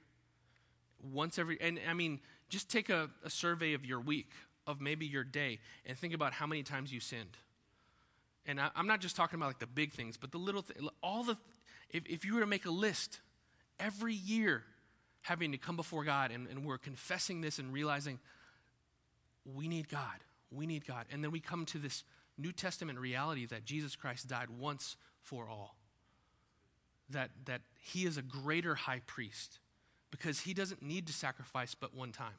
Once 1.13 1.39
every, 1.39 1.61
and 1.61 1.81
I 1.89 1.95
mean, 1.95 2.21
just 2.49 2.71
take 2.71 2.89
a, 2.89 3.11
a 3.25 3.31
survey 3.31 3.75
of 3.75 3.85
your 3.85 4.01
week, 4.01 4.31
of 4.67 4.81
maybe 4.81 5.07
your 5.07 5.25
day, 5.25 5.59
and 5.87 5.97
think 5.99 6.15
about 6.15 6.33
how 6.33 6.47
many 6.47 6.63
times 6.63 6.93
you 6.93 7.01
sinned. 7.01 7.37
And 8.47 8.61
I, 8.61 8.71
am 8.77 8.87
not 8.87 9.01
just 9.01 9.17
talking 9.17 9.39
about 9.39 9.47
like 9.47 9.59
the 9.59 9.67
big 9.67 9.93
things, 9.93 10.17
but 10.17 10.33
the 10.33 10.39
little 10.39 10.63
things, 10.63 10.89
all 11.03 11.25
the, 11.25 11.37
if, 11.91 12.07
if 12.07 12.25
you 12.25 12.35
were 12.35 12.41
to 12.41 12.47
make 12.47 12.67
a 12.67 12.71
list 12.71 13.21
every 13.79 14.15
year 14.15 14.65
having 15.23 15.53
to 15.53 15.59
come 15.59 15.77
before 15.77 16.05
God 16.05 16.31
and, 16.33 16.49
and 16.49 16.65
we're 16.65 16.79
confessing 16.79 17.41
this 17.41 17.59
and 17.59 17.73
realizing 17.73 18.19
we 19.45 19.69
need 19.69 19.89
God, 19.89 20.25
we 20.51 20.67
need 20.67 20.87
God. 20.87 21.07
And 21.13 21.23
then 21.23 21.31
we 21.31 21.41
come 21.41 21.65
to 21.67 21.79
this 21.79 22.05
New 22.37 22.53
Testament 22.53 22.99
reality 22.99 23.47
that 23.47 23.65
Jesus 23.65 23.95
Christ 23.95 24.29
died 24.29 24.49
once 24.51 24.97
for 25.23 25.49
all. 25.49 25.77
That, 27.11 27.31
that 27.45 27.61
he 27.81 28.07
is 28.07 28.17
a 28.17 28.23
greater 28.23 28.75
high 28.75 29.03
priest 29.07 29.59
because 30.11 30.41
he 30.41 30.55
doesn't 30.55 30.83
need 30.83 31.07
to 31.07 31.13
sacrifice 31.13 31.75
but 31.75 31.95
one 31.95 32.11
time. 32.11 32.35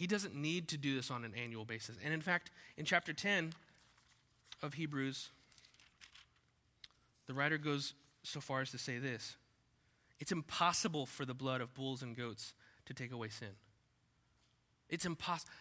He 0.00 0.06
doesn't 0.06 0.34
need 0.34 0.68
to 0.68 0.78
do 0.78 0.96
this 0.96 1.10
on 1.10 1.26
an 1.26 1.34
annual 1.34 1.66
basis. 1.66 1.98
And 2.02 2.14
in 2.14 2.22
fact, 2.22 2.50
in 2.78 2.86
chapter 2.86 3.12
10 3.12 3.52
of 4.62 4.72
Hebrews, 4.72 5.28
the 7.26 7.34
writer 7.34 7.58
goes 7.58 7.92
so 8.22 8.40
far 8.40 8.62
as 8.62 8.70
to 8.70 8.78
say 8.78 8.96
this 8.96 9.36
It's 10.18 10.32
impossible 10.32 11.04
for 11.04 11.26
the 11.26 11.34
blood 11.34 11.60
of 11.60 11.74
bulls 11.74 12.00
and 12.00 12.16
goats 12.16 12.54
to 12.86 12.94
take 12.94 13.12
away 13.12 13.28
sin. 13.28 13.50
It's 14.88 15.04
impossible. 15.04 15.52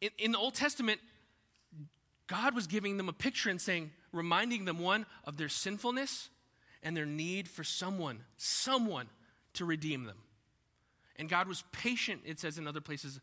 In, 0.00 0.10
in 0.18 0.32
the 0.32 0.38
Old 0.38 0.54
Testament, 0.54 0.98
God 2.26 2.52
was 2.52 2.66
giving 2.66 2.96
them 2.96 3.08
a 3.08 3.12
picture 3.12 3.48
and 3.48 3.60
saying, 3.60 3.92
reminding 4.10 4.64
them, 4.64 4.80
one, 4.80 5.06
of 5.22 5.36
their 5.36 5.48
sinfulness 5.48 6.30
and 6.82 6.96
their 6.96 7.06
need 7.06 7.46
for 7.46 7.62
someone, 7.62 8.24
someone 8.38 9.06
to 9.52 9.64
redeem 9.64 10.02
them. 10.02 10.18
And 11.14 11.28
God 11.28 11.46
was 11.46 11.62
patient, 11.70 12.22
it 12.24 12.40
says 12.40 12.58
in 12.58 12.66
other 12.66 12.80
places, 12.80 13.20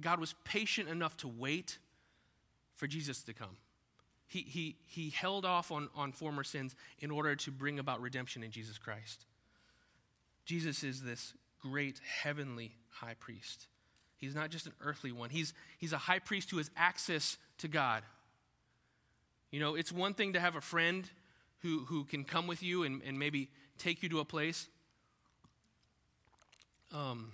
God 0.00 0.20
was 0.20 0.34
patient 0.44 0.88
enough 0.88 1.16
to 1.18 1.28
wait 1.28 1.78
for 2.74 2.86
Jesus 2.86 3.22
to 3.22 3.32
come. 3.32 3.56
He, 4.26 4.40
he, 4.40 4.76
he 4.86 5.10
held 5.10 5.46
off 5.46 5.72
on, 5.72 5.88
on 5.96 6.12
former 6.12 6.44
sins 6.44 6.74
in 6.98 7.10
order 7.10 7.34
to 7.34 7.50
bring 7.50 7.78
about 7.78 8.00
redemption 8.02 8.42
in 8.42 8.50
Jesus 8.50 8.76
Christ. 8.76 9.24
Jesus 10.44 10.84
is 10.84 11.02
this 11.02 11.32
great 11.60 12.00
heavenly 12.22 12.72
high 12.90 13.14
priest. 13.18 13.66
He's 14.18 14.34
not 14.34 14.50
just 14.50 14.66
an 14.66 14.72
earthly 14.80 15.12
one, 15.12 15.30
he's, 15.30 15.54
he's 15.78 15.92
a 15.92 15.98
high 15.98 16.18
priest 16.18 16.50
who 16.50 16.58
has 16.58 16.70
access 16.76 17.38
to 17.58 17.68
God. 17.68 18.02
You 19.50 19.60
know, 19.60 19.74
it's 19.74 19.90
one 19.90 20.12
thing 20.12 20.34
to 20.34 20.40
have 20.40 20.56
a 20.56 20.60
friend 20.60 21.08
who, 21.60 21.84
who 21.86 22.04
can 22.04 22.24
come 22.24 22.46
with 22.46 22.62
you 22.62 22.82
and, 22.82 23.00
and 23.02 23.18
maybe 23.18 23.48
take 23.78 24.02
you 24.02 24.08
to 24.10 24.20
a 24.20 24.24
place, 24.24 24.68
um, 26.92 27.32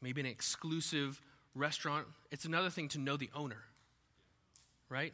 maybe 0.00 0.20
an 0.20 0.26
exclusive 0.26 1.20
restaurant. 1.54 2.06
It's 2.30 2.44
another 2.44 2.70
thing 2.70 2.88
to 2.90 2.98
know 2.98 3.16
the 3.16 3.30
owner, 3.34 3.62
right? 4.88 5.12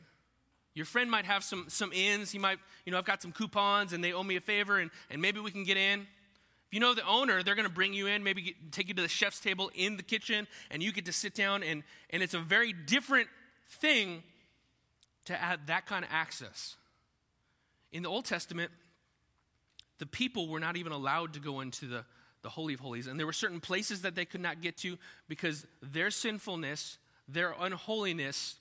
Your 0.74 0.86
friend 0.86 1.10
might 1.10 1.26
have 1.26 1.44
some, 1.44 1.66
some 1.68 1.92
ins. 1.92 2.30
He 2.30 2.38
might, 2.38 2.58
you 2.84 2.92
know, 2.92 2.98
I've 2.98 3.04
got 3.04 3.22
some 3.22 3.32
coupons 3.32 3.92
and 3.92 4.02
they 4.02 4.12
owe 4.12 4.22
me 4.22 4.36
a 4.36 4.40
favor 4.40 4.78
and, 4.78 4.90
and 5.10 5.20
maybe 5.20 5.40
we 5.40 5.50
can 5.50 5.64
get 5.64 5.76
in. 5.76 6.00
If 6.00 6.74
you 6.74 6.80
know 6.80 6.94
the 6.94 7.06
owner, 7.06 7.42
they're 7.42 7.54
going 7.54 7.68
to 7.68 7.74
bring 7.74 7.92
you 7.92 8.06
in, 8.06 8.24
maybe 8.24 8.42
get, 8.42 8.72
take 8.72 8.88
you 8.88 8.94
to 8.94 9.02
the 9.02 9.08
chef's 9.08 9.40
table 9.40 9.70
in 9.74 9.98
the 9.98 10.02
kitchen 10.02 10.46
and 10.70 10.82
you 10.82 10.92
get 10.92 11.04
to 11.06 11.12
sit 11.12 11.34
down 11.34 11.62
and, 11.62 11.82
and 12.10 12.22
it's 12.22 12.34
a 12.34 12.40
very 12.40 12.72
different 12.72 13.28
thing 13.68 14.22
to 15.26 15.40
add 15.40 15.66
that 15.66 15.86
kind 15.86 16.04
of 16.04 16.10
access. 16.10 16.76
In 17.92 18.02
the 18.02 18.08
Old 18.08 18.24
Testament, 18.24 18.70
the 19.98 20.06
people 20.06 20.48
were 20.48 20.60
not 20.60 20.76
even 20.76 20.92
allowed 20.92 21.34
to 21.34 21.40
go 21.40 21.60
into 21.60 21.86
the, 21.86 22.04
the 22.42 22.50
Holy 22.50 22.74
of 22.74 22.80
Holies. 22.80 23.06
And 23.06 23.18
there 23.18 23.26
were 23.26 23.32
certain 23.32 23.60
places 23.60 24.02
that 24.02 24.14
they 24.14 24.24
could 24.24 24.40
not 24.40 24.60
get 24.60 24.76
to 24.78 24.98
because 25.28 25.66
their 25.80 26.10
sinfulness, 26.10 26.98
their 27.28 27.54
unholiness, 27.58 28.56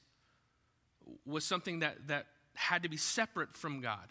was 1.25 1.43
something 1.43 1.79
that, 1.79 2.07
that 2.07 2.27
had 2.53 2.83
to 2.83 2.89
be 2.89 2.97
separate 2.97 3.55
from 3.55 3.81
God. 3.81 4.07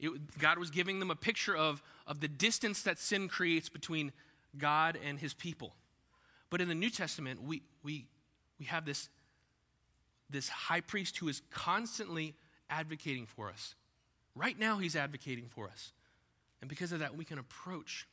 It, 0.00 0.38
God 0.38 0.58
was 0.58 0.70
giving 0.70 1.00
them 1.00 1.10
a 1.10 1.16
picture 1.16 1.56
of, 1.56 1.82
of 2.06 2.20
the 2.20 2.28
distance 2.28 2.82
that 2.82 2.98
sin 2.98 3.28
creates 3.28 3.68
between 3.68 4.12
God 4.56 4.98
and 5.04 5.18
his 5.18 5.34
people. 5.34 5.74
But 6.50 6.60
in 6.60 6.68
the 6.68 6.74
New 6.74 6.90
Testament, 6.90 7.42
we, 7.42 7.62
we, 7.82 8.06
we 8.58 8.66
have 8.66 8.84
this 8.84 9.08
this 10.30 10.48
high 10.48 10.80
priest 10.80 11.18
who 11.18 11.28
is 11.28 11.42
constantly 11.50 12.34
advocating 12.68 13.26
for 13.26 13.48
us. 13.48 13.74
Right 14.34 14.58
now, 14.58 14.78
he's 14.78 14.94
advocating 14.94 15.48
for 15.48 15.68
us. 15.68 15.92
And 16.60 16.68
because 16.68 16.92
of 16.92 17.00
that, 17.00 17.16
we 17.16 17.24
can 17.24 17.38
approach. 17.38 18.06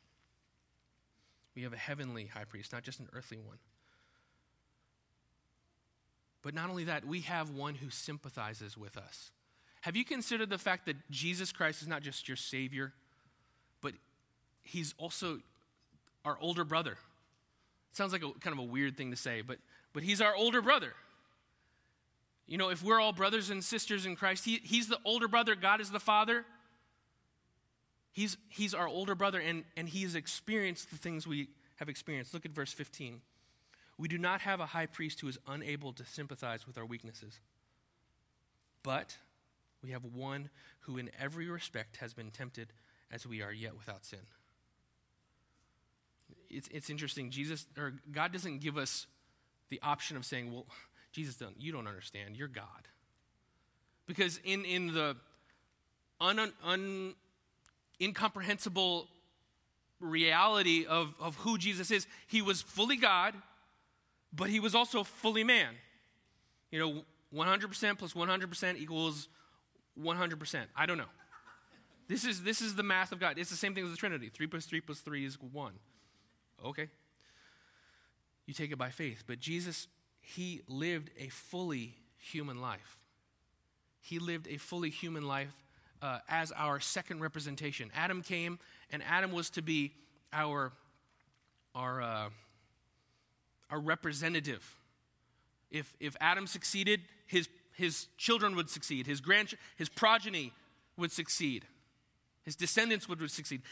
We 1.55 1.63
have 1.63 1.74
a 1.74 1.77
heavenly 1.77 2.25
high 2.25 2.43
priest, 2.43 2.74
not 2.74 2.83
just 2.83 3.00
an 3.00 3.07
earthly 3.13 3.38
one. 3.38 3.57
But 6.41 6.53
not 6.53 6.69
only 6.69 6.83
that, 6.83 7.05
we 7.05 7.21
have 7.21 7.50
one 7.50 7.75
who 7.75 7.89
sympathizes 7.89 8.77
with 8.77 8.97
us. 8.97 9.31
Have 9.81 9.95
you 9.95 10.03
considered 10.03 10.50
the 10.50 10.57
fact 10.57 10.85
that 10.85 10.95
Jesus 11.09 11.51
Christ 11.51 11.81
is 11.81 11.88
not 11.88 12.01
just 12.01 12.27
your 12.27 12.38
Savior, 12.38 12.93
but 13.81 13.93
He's 14.63 14.93
also 14.97 15.39
our 16.24 16.38
older 16.41 16.63
brother? 16.63 16.91
It 16.91 17.97
sounds 17.97 18.12
like 18.12 18.24
a 18.24 18.31
kind 18.39 18.53
of 18.53 18.59
a 18.59 18.67
weird 18.67 18.97
thing 18.97 19.12
to 19.12 19.17
say, 19.17 19.41
but, 19.41 19.57
but 19.93 20.03
He's 20.03 20.21
our 20.21 20.35
older 20.35 20.62
brother. 20.62 20.93
You 22.47 22.57
know, 22.57 22.69
if 22.69 22.83
we're 22.83 23.00
all 23.00 23.13
brothers 23.13 23.50
and 23.50 23.63
sisters 23.63 24.05
in 24.05 24.15
Christ, 24.15 24.45
he, 24.45 24.59
He's 24.62 24.88
the 24.88 25.00
older 25.05 25.27
brother, 25.27 25.55
God 25.55 25.81
is 25.81 25.89
the 25.89 26.00
father. 26.00 26.45
He's, 28.15 28.38
he's 28.48 28.74
our 28.74 28.88
older 28.88 29.13
brother, 29.13 29.39
and, 29.39 29.65
and 29.75 29.89
He 29.89 30.03
has 30.03 30.15
experienced 30.15 30.89
the 30.89 30.95
things 30.95 31.27
we 31.27 31.50
have 31.75 31.89
experienced. 31.89 32.34
Look 32.34 32.45
at 32.45 32.51
verse 32.51 32.72
15. 32.72 33.19
We 33.98 34.07
do 34.07 34.17
not 34.17 34.39
have 34.41 34.62
a 34.62 34.67
high 34.67 34.86
priest 34.86 35.19
who 35.19 35.27
is 35.27 35.38
unable 35.45 35.91
to 35.91 36.05
sympathize 36.05 36.65
with 36.65 36.77
our 36.77 36.86
weaknesses, 36.86 37.41
but 38.84 39.17
we 39.84 39.91
have 39.91 40.05
one 40.05 40.50
who, 40.81 40.98
in 40.98 41.12
every 41.19 41.50
respect, 41.50 41.98
has 41.98 42.13
been 42.13 42.31
tempted 42.31 42.69
as 43.12 43.27
we 43.27 43.41
are, 43.41 43.51
yet 43.51 43.75
without 43.75 44.05
sin. 44.05 44.19
It's, 46.50 46.69
it's 46.69 46.89
interesting. 46.89 47.31
Jesus 47.31 47.67
or 47.77 47.95
God 48.13 48.31
doesn't 48.31 48.60
give 48.60 48.77
us 48.77 49.07
the 49.69 49.81
option 49.84 50.15
of 50.15 50.24
saying, 50.24 50.53
well, 50.53 50.67
Jesus, 51.12 51.36
don't, 51.36 51.60
you 51.60 51.74
don't 51.74 51.88
understand. 51.88 52.38
You're 52.38 52.48
God. 52.48 52.88
Because 54.07 54.39
in, 54.45 54.63
in 54.63 54.93
the 54.93 55.17
un, 56.22 56.53
un, 56.63 57.13
incomprehensible 58.01 59.07
reality 59.99 60.85
of, 60.85 61.13
of 61.19 61.35
who 61.37 61.57
Jesus 61.57 61.91
is, 61.91 62.07
he 62.27 62.41
was 62.41 62.61
fully 62.61 62.97
God, 62.97 63.33
but 64.33 64.49
he 64.49 64.59
was 64.59 64.75
also 64.75 65.03
fully 65.03 65.43
man. 65.43 65.73
You 66.71 66.79
know, 66.79 67.05
100% 67.33 67.97
plus 67.97 68.13
100% 68.13 68.77
equals 68.77 69.29
100%. 70.01 70.65
I 70.75 70.85
don't 70.85 70.97
know. 70.97 71.05
This 72.07 72.23
is, 72.25 72.43
this 72.43 72.61
is 72.61 72.75
the 72.75 72.83
math 72.83 73.11
of 73.11 73.19
God. 73.19 73.37
It's 73.39 73.49
the 73.49 73.55
same 73.55 73.73
thing 73.73 73.83
as 73.85 73.91
the 73.91 73.97
Trinity 73.97 74.29
3 74.29 74.47
plus 74.47 74.65
3 74.65 74.81
plus 74.81 74.99
3 74.99 75.25
is 75.25 75.37
1. 75.41 75.73
Okay. 76.65 76.89
You 78.45 78.53
take 78.53 78.71
it 78.71 78.77
by 78.77 78.89
faith. 78.89 79.23
But 79.25 79.39
Jesus 79.39 79.87
he 80.25 80.61
lived 80.67 81.11
a 81.19 81.27
fully 81.29 81.93
human 82.17 82.59
life. 82.59 82.97
He 84.01 84.17
lived 84.17 84.47
a 84.47 84.57
fully 84.57 84.89
human 84.89 85.27
life 85.27 85.53
uh, 86.05 86.19
as 86.29 86.51
our 86.51 86.79
second 86.79 87.19
representation. 87.19 87.89
Adam 87.95 88.21
came, 88.21 88.59
and 88.91 89.01
Adam 89.09 89.31
was 89.31 89.50
to 89.50 89.63
be 89.63 89.91
our, 90.31 90.71
our, 91.74 92.01
uh, 92.01 92.29
our 93.71 93.79
representative. 93.79 94.63
If, 95.71 95.95
if 96.00 96.15
Adam 96.21 96.45
succeeded, 96.45 97.01
his, 97.25 97.50
his 97.74 98.05
children 98.17 98.55
would 98.55 98.69
succeed, 98.69 99.07
his, 99.07 99.19
grand, 99.19 99.55
his 99.77 99.89
progeny 99.89 100.53
would 100.95 101.12
succeed, 101.12 101.65
his 102.43 102.55
descendants 102.55 103.09
would, 103.09 103.19
would 103.19 103.31
succeed. 103.31 103.63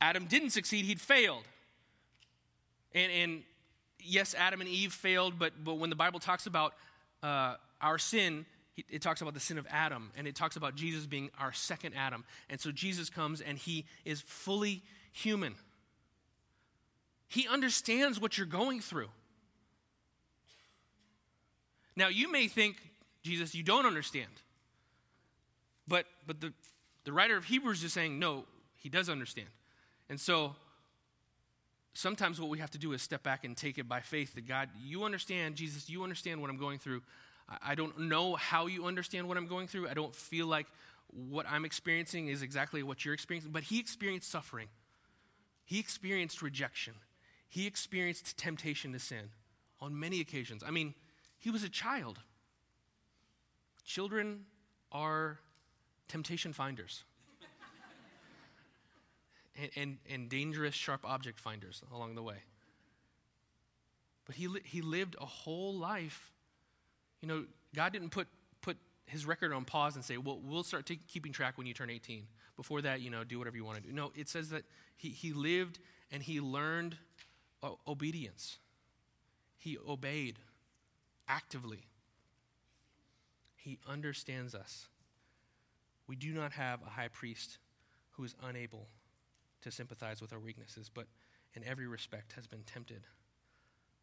Adam 0.00 0.26
didn't 0.26 0.50
succeed, 0.50 0.84
he'd 0.84 1.00
failed. 1.00 1.42
And, 2.92 3.10
and 3.10 3.42
yes, 3.98 4.32
Adam 4.38 4.60
and 4.60 4.70
Eve 4.70 4.92
failed, 4.92 5.40
but, 5.40 5.52
but 5.64 5.74
when 5.78 5.90
the 5.90 5.96
Bible 5.96 6.20
talks 6.20 6.46
about 6.46 6.74
uh, 7.20 7.56
our 7.80 7.98
sin, 7.98 8.46
it 8.76 9.02
talks 9.02 9.20
about 9.20 9.34
the 9.34 9.40
sin 9.40 9.58
of 9.58 9.66
Adam, 9.70 10.10
and 10.16 10.26
it 10.26 10.34
talks 10.34 10.56
about 10.56 10.74
Jesus 10.74 11.06
being 11.06 11.30
our 11.38 11.52
second 11.52 11.94
Adam. 11.94 12.24
And 12.50 12.60
so 12.60 12.72
Jesus 12.72 13.08
comes 13.08 13.40
and 13.40 13.56
he 13.56 13.84
is 14.04 14.20
fully 14.20 14.82
human. 15.12 15.54
He 17.28 17.46
understands 17.48 18.20
what 18.20 18.36
you're 18.36 18.46
going 18.46 18.80
through. 18.80 19.08
Now, 21.96 22.08
you 22.08 22.30
may 22.30 22.48
think, 22.48 22.76
Jesus, 23.22 23.54
you 23.54 23.62
don't 23.62 23.86
understand. 23.86 24.30
But, 25.86 26.06
but 26.26 26.40
the, 26.40 26.52
the 27.04 27.12
writer 27.12 27.36
of 27.36 27.44
Hebrews 27.44 27.84
is 27.84 27.92
saying, 27.92 28.18
no, 28.18 28.44
he 28.76 28.88
does 28.88 29.08
understand. 29.08 29.48
And 30.08 30.18
so 30.20 30.54
sometimes 31.94 32.40
what 32.40 32.50
we 32.50 32.58
have 32.58 32.70
to 32.72 32.78
do 32.78 32.92
is 32.92 33.02
step 33.02 33.22
back 33.22 33.44
and 33.44 33.56
take 33.56 33.78
it 33.78 33.88
by 33.88 34.00
faith 34.00 34.34
that 34.34 34.46
God, 34.46 34.68
you 34.84 35.04
understand, 35.04 35.54
Jesus, 35.54 35.88
you 35.88 36.02
understand 36.02 36.40
what 36.40 36.50
I'm 36.50 36.56
going 36.56 36.78
through. 36.78 37.02
I 37.62 37.74
don't 37.74 38.00
know 38.00 38.36
how 38.36 38.66
you 38.66 38.86
understand 38.86 39.28
what 39.28 39.36
I'm 39.36 39.46
going 39.46 39.66
through. 39.66 39.88
I 39.88 39.94
don't 39.94 40.14
feel 40.14 40.46
like 40.46 40.66
what 41.08 41.46
I'm 41.48 41.64
experiencing 41.64 42.28
is 42.28 42.42
exactly 42.42 42.82
what 42.82 43.04
you're 43.04 43.14
experiencing, 43.14 43.52
but 43.52 43.64
he 43.64 43.78
experienced 43.78 44.30
suffering. 44.30 44.68
He 45.64 45.78
experienced 45.78 46.42
rejection. 46.42 46.94
He 47.48 47.66
experienced 47.66 48.36
temptation 48.36 48.92
to 48.92 48.98
sin 48.98 49.30
on 49.80 49.98
many 49.98 50.20
occasions. 50.20 50.62
I 50.66 50.70
mean, 50.70 50.94
he 51.38 51.50
was 51.50 51.62
a 51.62 51.68
child. 51.68 52.18
Children 53.84 54.46
are 54.90 55.38
temptation 56.08 56.52
finders 56.52 57.04
and, 59.60 59.70
and, 59.76 59.98
and, 60.10 60.28
dangerous, 60.28 60.74
sharp 60.74 61.04
object 61.04 61.38
finders 61.38 61.82
along 61.92 62.14
the 62.14 62.22
way. 62.22 62.38
But 64.24 64.36
he, 64.36 64.48
li- 64.48 64.62
he 64.64 64.80
lived 64.80 65.16
a 65.20 65.26
whole 65.26 65.74
life. 65.74 66.32
You 67.24 67.28
know, 67.28 67.44
God 67.74 67.94
didn't 67.94 68.10
put, 68.10 68.28
put 68.60 68.76
his 69.06 69.24
record 69.24 69.50
on 69.54 69.64
pause 69.64 69.94
and 69.94 70.04
say, 70.04 70.18
well, 70.18 70.38
we'll 70.44 70.62
start 70.62 70.84
t- 70.84 71.00
keeping 71.08 71.32
track 71.32 71.56
when 71.56 71.66
you 71.66 71.72
turn 71.72 71.88
18. 71.88 72.24
Before 72.54 72.82
that, 72.82 73.00
you 73.00 73.08
know, 73.08 73.24
do 73.24 73.38
whatever 73.38 73.56
you 73.56 73.64
want 73.64 73.78
to 73.78 73.82
do. 73.82 73.94
No, 73.94 74.12
it 74.14 74.28
says 74.28 74.50
that 74.50 74.64
he, 74.98 75.08
he 75.08 75.32
lived 75.32 75.78
and 76.12 76.22
he 76.22 76.42
learned 76.42 76.98
obedience. 77.88 78.58
He 79.56 79.78
obeyed 79.88 80.38
actively. 81.26 81.86
He 83.56 83.78
understands 83.88 84.54
us. 84.54 84.88
We 86.06 86.16
do 86.16 86.28
not 86.34 86.52
have 86.52 86.82
a 86.82 86.90
high 86.90 87.08
priest 87.08 87.56
who 88.10 88.24
is 88.24 88.34
unable 88.46 88.88
to 89.62 89.70
sympathize 89.70 90.20
with 90.20 90.34
our 90.34 90.40
weaknesses, 90.40 90.90
but 90.92 91.06
in 91.54 91.64
every 91.64 91.86
respect 91.86 92.34
has 92.34 92.46
been 92.46 92.64
tempted 92.64 93.06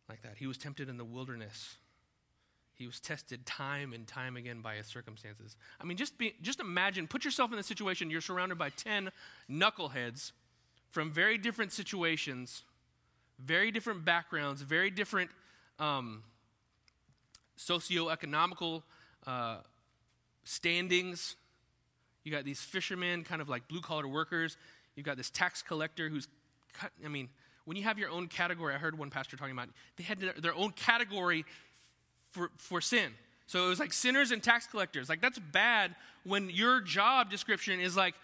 like 0.10 0.24
that. 0.24 0.38
He 0.40 0.48
was 0.48 0.58
tempted 0.58 0.90
in 0.90 0.98
the 0.98 1.06
wilderness. 1.06 1.76
He 2.82 2.88
was 2.88 3.00
tested 3.00 3.46
time 3.46 3.94
and 3.94 4.08
time 4.08 4.36
again 4.36 4.62
by 4.62 4.74
his 4.74 4.88
circumstances. 4.88 5.56
I 5.80 5.86
mean, 5.86 5.98
just, 5.98 6.18
be, 6.18 6.34
just 6.42 6.60
imagine, 6.60 7.06
put 7.06 7.24
yourself 7.24 7.52
in 7.52 7.58
the 7.58 7.64
situation 7.64 8.10
you're 8.10 8.22
surrounded 8.22 8.58
by 8.58 8.70
10 8.70 9.12
knuckleheads 9.48 10.32
from 10.90 11.12
very 11.12 11.38
different 11.38 11.74
situations, 11.74 12.64
very 13.38 13.70
different 13.70 14.04
backgrounds, 14.04 14.64
very 14.64 14.90
different 14.90 15.30
um, 15.78 16.24
socioeconomical 17.56 18.82
uh, 19.28 19.58
standings. 20.44 21.36
You 22.24 22.32
got 22.32 22.46
these 22.46 22.62
fishermen, 22.62 23.24
kind 23.24 23.44
of 23.44 23.48
like 23.48 23.68
blue 23.68 23.82
collar 23.82 24.08
workers. 24.08 24.58
You've 24.96 25.06
got 25.06 25.18
this 25.18 25.30
tax 25.30 25.62
collector 25.62 26.10
who's, 26.10 26.28
cut, 26.74 26.92
I 27.06 27.10
mean, 27.10 27.30
when 27.66 27.78
you 27.78 27.84
have 27.84 28.00
your 28.00 28.10
own 28.10 28.28
category, 28.28 28.74
I 28.74 28.80
heard 28.80 28.98
one 28.98 29.12
pastor 29.12 29.38
talking 29.38 29.54
about 29.54 29.70
they 29.98 30.04
had 30.04 30.20
their 30.20 30.56
own 30.56 30.72
category 30.72 31.46
for, 32.32 32.50
for 32.58 32.82
sin. 32.82 33.12
So 33.48 33.66
it 33.66 33.70
was 33.70 33.80
like 33.80 33.94
sinners 33.94 34.32
and 34.32 34.42
tax 34.42 34.66
collectors. 34.66 35.10
Like, 35.10 35.22
that's 35.22 35.40
bad 35.40 35.96
when 36.24 36.50
your 36.50 36.82
job 36.82 37.30
description 37.30 37.80
is 37.80 37.96
like, 37.98 38.16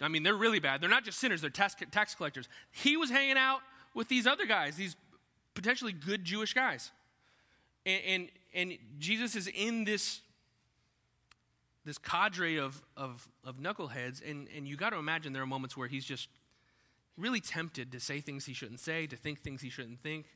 I 0.00 0.08
mean, 0.08 0.22
they're 0.22 0.34
really 0.36 0.60
bad. 0.60 0.80
They're 0.80 0.90
not 0.90 1.04
just 1.04 1.18
sinners, 1.18 1.40
they're 1.40 1.50
tax, 1.50 1.76
tax 1.90 2.14
collectors. 2.14 2.48
He 2.70 2.96
was 2.96 3.10
hanging 3.10 3.36
out 3.36 3.60
with 3.94 4.08
these 4.08 4.26
other 4.26 4.46
guys, 4.46 4.76
these 4.76 4.96
potentially 5.54 5.92
good 5.92 6.24
Jewish 6.24 6.54
guys. 6.54 6.90
And, 7.84 8.02
and, 8.06 8.28
and 8.54 8.78
Jesus 8.98 9.36
is 9.36 9.48
in 9.48 9.84
this, 9.84 10.20
this 11.84 11.98
cadre 11.98 12.58
of, 12.58 12.82
of, 12.96 13.28
of 13.44 13.58
knuckleheads, 13.58 14.28
and, 14.28 14.48
and 14.56 14.66
you 14.66 14.76
got 14.76 14.90
to 14.90 14.96
imagine 14.96 15.32
there 15.32 15.42
are 15.42 15.46
moments 15.46 15.76
where 15.76 15.88
he's 15.88 16.04
just 16.04 16.28
really 17.18 17.40
tempted 17.40 17.92
to 17.92 18.00
say 18.00 18.20
things 18.20 18.46
he 18.46 18.54
shouldn't 18.54 18.80
say, 18.80 19.06
to 19.06 19.16
think 19.16 19.42
things 19.42 19.60
he 19.60 19.68
shouldn't 19.68 20.00
think, 20.00 20.26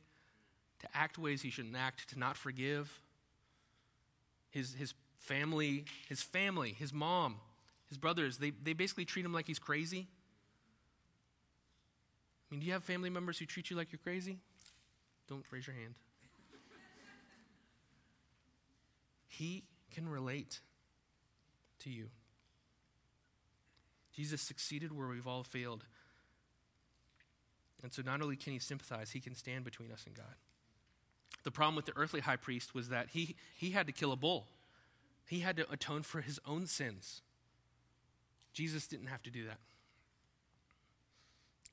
to 0.79 0.87
act 0.93 1.17
ways 1.17 1.41
he 1.41 1.49
shouldn't 1.49 1.75
act, 1.75 2.09
to 2.09 2.19
not 2.19 2.37
forgive. 2.37 2.99
His, 4.49 4.73
his 4.73 4.93
family, 5.15 5.85
his 6.07 6.21
family, 6.21 6.75
his 6.77 6.93
mom, 6.93 7.37
his 7.89 7.97
brothers, 7.97 8.37
they, 8.37 8.51
they 8.51 8.73
basically 8.73 9.05
treat 9.05 9.25
him 9.25 9.33
like 9.33 9.47
he's 9.47 9.59
crazy. 9.59 10.07
I 12.49 12.53
mean, 12.53 12.61
do 12.61 12.65
you 12.65 12.73
have 12.73 12.83
family 12.83 13.09
members 13.09 13.37
who 13.37 13.45
treat 13.45 13.69
you 13.69 13.75
like 13.75 13.91
you're 13.91 13.99
crazy? 13.99 14.37
Don't 15.27 15.43
raise 15.51 15.67
your 15.67 15.75
hand. 15.75 15.95
he 19.27 19.63
can 19.91 20.07
relate 20.07 20.61
to 21.79 21.89
you. 21.89 22.07
Jesus 24.13 24.41
succeeded 24.41 24.91
where 24.91 25.07
we've 25.07 25.27
all 25.27 25.43
failed. 25.43 25.83
And 27.83 27.93
so 27.93 28.01
not 28.01 28.21
only 28.21 28.35
can 28.35 28.53
he 28.53 28.59
sympathize, 28.59 29.11
he 29.11 29.19
can 29.19 29.35
stand 29.35 29.63
between 29.63 29.91
us 29.91 30.05
and 30.07 30.15
God. 30.15 30.35
The 31.47 31.51
problem 31.51 31.77
with 31.77 31.85
the 31.85 31.95
earthly 31.95 32.19
high 32.19 32.35
priest 32.35 32.75
was 32.75 32.89
that 32.89 33.07
he, 33.13 33.37
he 33.55 33.71
had 33.71 33.87
to 33.87 33.93
kill 33.93 34.11
a 34.11 34.17
bull, 34.17 34.47
he 35.25 35.39
had 35.39 35.55
to 35.55 35.71
atone 35.71 36.03
for 36.03 36.19
his 36.19 36.41
own 36.45 36.67
sins. 36.67 37.21
Jesus 38.51 38.85
didn't 38.85 39.07
have 39.07 39.23
to 39.23 39.29
do 39.29 39.45
that. 39.45 39.59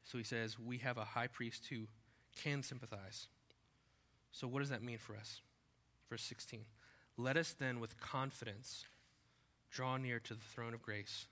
So 0.05 0.17
he 0.17 0.23
says, 0.23 0.61
We 0.61 0.79
have 0.79 0.97
a 0.97 1.05
high 1.05 1.27
priest 1.27 1.67
who 1.71 1.89
can 2.41 2.63
sympathize. 2.63 3.27
So, 4.31 4.47
what 4.47 4.61
does 4.61 4.69
that 4.69 4.81
mean 4.81 4.99
for 4.99 5.17
us? 5.17 5.41
Verse 6.09 6.23
16. 6.23 6.61
Let 7.17 7.37
us 7.37 7.53
then 7.59 7.81
with 7.81 7.99
confidence 7.99 8.85
draw 9.73 9.97
near 9.97 10.21
to 10.21 10.35
the 10.35 10.45
throne 10.55 10.73
of 10.73 10.83
grace, 10.83 11.27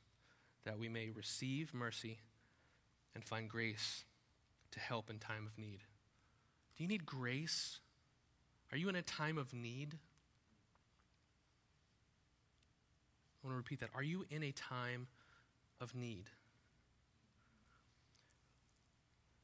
that 0.64 0.80
we 0.80 0.88
may 0.88 1.10
receive 1.10 1.72
mercy 1.72 2.18
and 3.14 3.22
find 3.22 3.48
grace 3.48 4.02
to 4.72 4.80
help 4.80 5.10
in 5.10 5.20
time 5.20 5.46
of 5.46 5.56
need. 5.56 5.84
Do 6.76 6.82
you 6.82 6.88
need 6.88 7.06
grace? 7.06 7.78
Are 8.72 8.78
you 8.78 8.88
in 8.88 8.96
a 8.96 9.02
time 9.02 9.36
of 9.36 9.52
need? 9.52 9.98
I 13.42 13.46
want 13.46 13.54
to 13.54 13.56
repeat 13.58 13.80
that. 13.80 13.90
Are 13.94 14.02
you 14.02 14.24
in 14.30 14.42
a 14.42 14.52
time 14.52 15.06
of 15.80 15.94
need? 15.94 16.24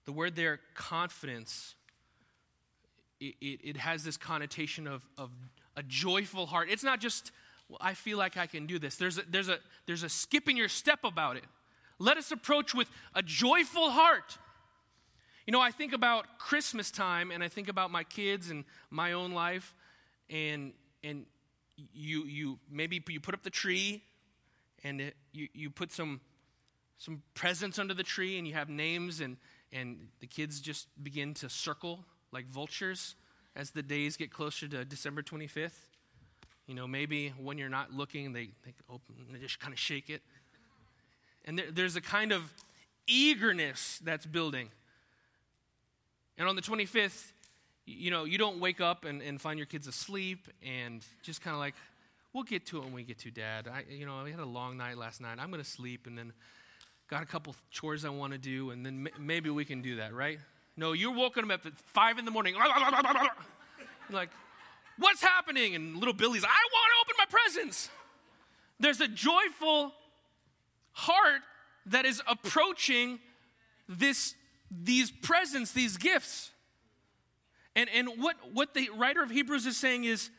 The 0.06 0.12
word 0.12 0.34
there, 0.34 0.60
confidence, 0.74 1.74
it, 3.20 3.34
it, 3.42 3.60
it, 3.62 3.76
has 3.76 4.04
this 4.04 4.16
connotation 4.16 4.86
of, 4.86 5.02
of 5.18 5.30
a 5.76 5.82
joyful 5.82 6.46
heart. 6.46 6.68
It's 6.70 6.84
not 6.84 6.98
just, 6.98 7.30
well, 7.68 7.78
I 7.82 7.92
feel 7.92 8.16
like 8.16 8.38
I 8.38 8.46
can 8.46 8.66
do 8.66 8.78
this. 8.78 8.96
There's 8.96 9.18
a, 9.18 9.22
there's, 9.28 9.50
a, 9.50 9.58
there's 9.86 10.04
a 10.04 10.08
skip 10.08 10.48
in 10.48 10.56
your 10.56 10.68
step 10.68 11.00
about 11.04 11.36
it. 11.36 11.44
Let 11.98 12.16
us 12.16 12.30
approach 12.30 12.74
with 12.74 12.88
a 13.14 13.22
joyful 13.22 13.90
heart. 13.90 14.38
You 15.48 15.52
know, 15.52 15.62
I 15.62 15.70
think 15.70 15.94
about 15.94 16.26
Christmas 16.36 16.90
time 16.90 17.30
and 17.30 17.42
I 17.42 17.48
think 17.48 17.70
about 17.70 17.90
my 17.90 18.04
kids 18.04 18.50
and 18.50 18.66
my 18.90 19.14
own 19.14 19.32
life, 19.32 19.74
and, 20.28 20.74
and 21.02 21.24
you, 21.94 22.26
you 22.26 22.58
maybe 22.70 23.02
you 23.08 23.18
put 23.18 23.32
up 23.32 23.42
the 23.42 23.48
tree 23.48 24.02
and 24.84 25.00
it, 25.00 25.16
you, 25.32 25.48
you 25.54 25.70
put 25.70 25.90
some, 25.90 26.20
some 26.98 27.22
presents 27.32 27.78
under 27.78 27.94
the 27.94 28.02
tree 28.02 28.36
and 28.36 28.46
you 28.46 28.52
have 28.52 28.68
names 28.68 29.22
and 29.22 29.38
and 29.72 30.08
the 30.20 30.26
kids 30.26 30.60
just 30.60 30.86
begin 31.02 31.32
to 31.32 31.48
circle 31.48 32.04
like 32.30 32.46
vultures 32.50 33.14
as 33.56 33.70
the 33.70 33.82
days 33.82 34.18
get 34.18 34.30
closer 34.30 34.68
to 34.68 34.84
December 34.84 35.22
25th. 35.22 35.70
You 36.66 36.74
know, 36.74 36.86
maybe 36.86 37.32
when 37.38 37.56
you're 37.56 37.70
not 37.70 37.90
looking, 37.90 38.34
they, 38.34 38.50
they 38.66 38.74
open, 38.90 39.14
they 39.32 39.38
just 39.38 39.60
kind 39.60 39.72
of 39.72 39.78
shake 39.78 40.10
it. 40.10 40.20
And 41.46 41.58
there, 41.58 41.70
there's 41.72 41.96
a 41.96 42.02
kind 42.02 42.32
of 42.32 42.52
eagerness 43.06 43.98
that's 44.04 44.26
building. 44.26 44.68
And 46.38 46.48
on 46.48 46.56
the 46.56 46.62
25th, 46.62 47.32
you 47.84 48.10
know, 48.10 48.24
you 48.24 48.38
don't 48.38 48.60
wake 48.60 48.80
up 48.80 49.04
and, 49.04 49.20
and 49.20 49.40
find 49.40 49.58
your 49.58 49.66
kids 49.66 49.86
asleep 49.86 50.48
and 50.64 51.04
just 51.22 51.42
kind 51.42 51.54
of 51.54 51.60
like, 51.60 51.74
we'll 52.32 52.44
get 52.44 52.66
to 52.66 52.78
it 52.78 52.84
when 52.84 52.92
we 52.92 53.02
get 53.02 53.18
to 53.18 53.30
dad. 53.30 53.68
I, 53.68 53.84
you 53.90 54.06
know, 54.06 54.22
we 54.24 54.30
had 54.30 54.40
a 54.40 54.46
long 54.46 54.76
night 54.76 54.96
last 54.96 55.20
night. 55.20 55.38
I'm 55.40 55.50
going 55.50 55.62
to 55.62 55.68
sleep 55.68 56.06
and 56.06 56.16
then 56.16 56.32
got 57.08 57.22
a 57.22 57.26
couple 57.26 57.54
chores 57.70 58.04
I 58.04 58.10
want 58.10 58.34
to 58.34 58.38
do, 58.38 58.70
and 58.70 58.84
then 58.84 59.08
m- 59.08 59.24
maybe 59.24 59.50
we 59.50 59.64
can 59.64 59.80
do 59.80 59.96
that, 59.96 60.14
right? 60.14 60.38
No, 60.76 60.92
you're 60.92 61.14
woken 61.14 61.50
up 61.50 61.64
at 61.66 61.72
five 61.86 62.18
in 62.18 62.24
the 62.24 62.30
morning. 62.30 62.54
like, 64.10 64.28
what's 64.98 65.22
happening? 65.22 65.74
And 65.74 65.96
little 65.96 66.14
Billy's, 66.14 66.44
I 66.44 66.46
want 66.46 66.90
to 66.92 67.00
open 67.02 67.14
my 67.18 67.24
presents. 67.30 67.90
There's 68.78 69.00
a 69.00 69.08
joyful 69.08 69.92
heart 70.92 71.40
that 71.86 72.04
is 72.04 72.22
approaching 72.28 73.18
this, 73.88 74.34
these 74.70 75.10
presents, 75.10 75.72
these 75.72 75.96
gifts. 75.96 76.50
And, 77.74 77.88
and 77.90 78.08
what, 78.18 78.36
what 78.52 78.74
the 78.74 78.90
writer 78.96 79.22
of 79.22 79.30
Hebrews 79.30 79.66
is 79.66 79.76
saying 79.76 80.04
is 80.04 80.30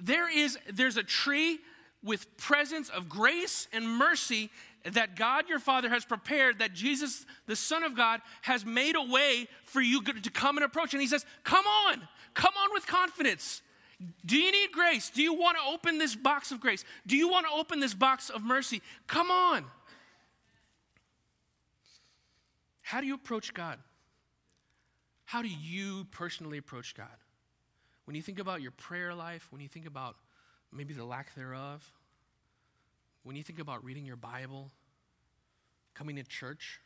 there 0.00 0.28
is 0.30 0.58
there's 0.72 0.96
a 0.96 1.02
tree 1.02 1.58
with 2.02 2.36
presents 2.36 2.88
of 2.90 3.08
grace 3.08 3.68
and 3.72 3.86
mercy 3.86 4.50
that 4.84 5.16
God 5.16 5.48
your 5.48 5.58
Father 5.58 5.88
has 5.88 6.04
prepared, 6.04 6.60
that 6.60 6.72
Jesus, 6.72 7.26
the 7.46 7.56
Son 7.56 7.82
of 7.82 7.96
God, 7.96 8.20
has 8.42 8.64
made 8.64 8.96
a 8.96 9.02
way 9.02 9.48
for 9.64 9.80
you 9.80 10.02
to 10.02 10.30
come 10.30 10.56
and 10.56 10.64
approach. 10.64 10.94
And 10.94 11.00
He 11.00 11.08
says, 11.08 11.26
Come 11.44 11.64
on, 11.66 12.00
come 12.34 12.54
on 12.62 12.70
with 12.72 12.86
confidence. 12.86 13.62
Do 14.24 14.36
you 14.36 14.52
need 14.52 14.70
grace? 14.70 15.10
Do 15.10 15.22
you 15.22 15.34
want 15.34 15.56
to 15.58 15.72
open 15.72 15.98
this 15.98 16.14
box 16.14 16.52
of 16.52 16.60
grace? 16.60 16.84
Do 17.06 17.16
you 17.16 17.28
want 17.28 17.46
to 17.46 17.52
open 17.52 17.80
this 17.80 17.94
box 17.94 18.30
of 18.30 18.42
mercy? 18.42 18.80
Come 19.08 19.30
on. 19.30 19.64
How 22.88 23.02
do 23.02 23.06
you 23.06 23.12
approach 23.12 23.52
God? 23.52 23.78
How 25.26 25.42
do 25.42 25.48
you 25.48 26.06
personally 26.10 26.56
approach 26.56 26.94
God? 26.94 27.18
When 28.06 28.16
you 28.16 28.22
think 28.22 28.38
about 28.38 28.62
your 28.62 28.70
prayer 28.70 29.14
life, 29.14 29.46
when 29.50 29.60
you 29.60 29.68
think 29.68 29.84
about 29.84 30.16
maybe 30.72 30.94
the 30.94 31.04
lack 31.04 31.34
thereof, 31.34 31.92
when 33.24 33.36
you 33.36 33.42
think 33.42 33.58
about 33.58 33.84
reading 33.84 34.06
your 34.06 34.16
Bible, 34.16 34.70
coming 35.92 36.16
to 36.16 36.22
church, 36.22 36.80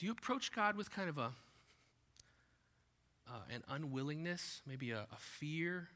do 0.00 0.06
you 0.06 0.10
approach 0.10 0.50
God 0.50 0.76
with 0.76 0.90
kind 0.90 1.08
of 1.08 1.16
a 1.16 1.30
uh, 3.28 3.42
an 3.54 3.62
unwillingness, 3.68 4.62
maybe 4.66 4.90
a, 4.90 5.06
a 5.12 5.18
fear, 5.20 5.86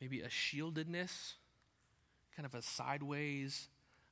maybe 0.00 0.22
a 0.22 0.28
shieldedness, 0.28 1.34
kind 2.34 2.46
of 2.46 2.54
a 2.54 2.62
sideways? 2.62 3.68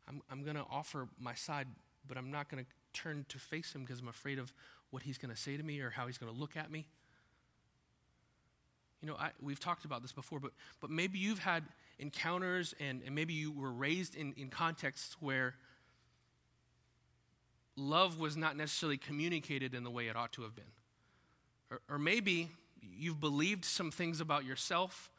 I'm, 0.06 0.20
I'm 0.30 0.42
going 0.42 0.56
to 0.56 0.66
offer 0.70 1.08
my 1.18 1.32
side, 1.32 1.68
but 2.06 2.18
I'm 2.18 2.30
not 2.30 2.50
going 2.50 2.62
to 2.62 2.70
turn 2.92 3.26
to 3.28 3.38
face 3.38 3.74
him 3.74 3.84
because 3.84 4.00
I'm 4.00 4.08
afraid 4.08 4.38
of 4.38 4.52
what 4.90 5.02
he's 5.02 5.18
going 5.18 5.34
to 5.34 5.40
say 5.40 5.56
to 5.56 5.62
me 5.62 5.80
or 5.80 5.90
how 5.90 6.06
he's 6.06 6.18
going 6.18 6.32
to 6.32 6.38
look 6.38 6.56
at 6.56 6.70
me. 6.70 6.86
You 9.00 9.08
know, 9.08 9.16
I, 9.16 9.30
we've 9.40 9.58
talked 9.58 9.84
about 9.84 10.02
this 10.02 10.12
before, 10.12 10.38
but, 10.38 10.52
but 10.80 10.90
maybe 10.90 11.18
you've 11.18 11.40
had 11.40 11.64
encounters 11.98 12.74
and, 12.78 13.02
and 13.04 13.14
maybe 13.14 13.32
you 13.32 13.50
were 13.50 13.72
raised 13.72 14.14
in, 14.14 14.32
in 14.36 14.48
contexts 14.48 15.16
where 15.18 15.54
love 17.76 18.18
was 18.20 18.36
not 18.36 18.56
necessarily 18.56 18.98
communicated 18.98 19.74
in 19.74 19.82
the 19.82 19.90
way 19.90 20.08
it 20.08 20.16
ought 20.16 20.32
to 20.32 20.42
have 20.42 20.54
been. 20.54 20.64
Or, 21.70 21.80
or 21.88 21.98
maybe 21.98 22.50
you've 22.80 23.20
believed 23.20 23.64
some 23.64 23.90
things 23.90 24.20
about 24.20 24.44
yourself 24.44 25.10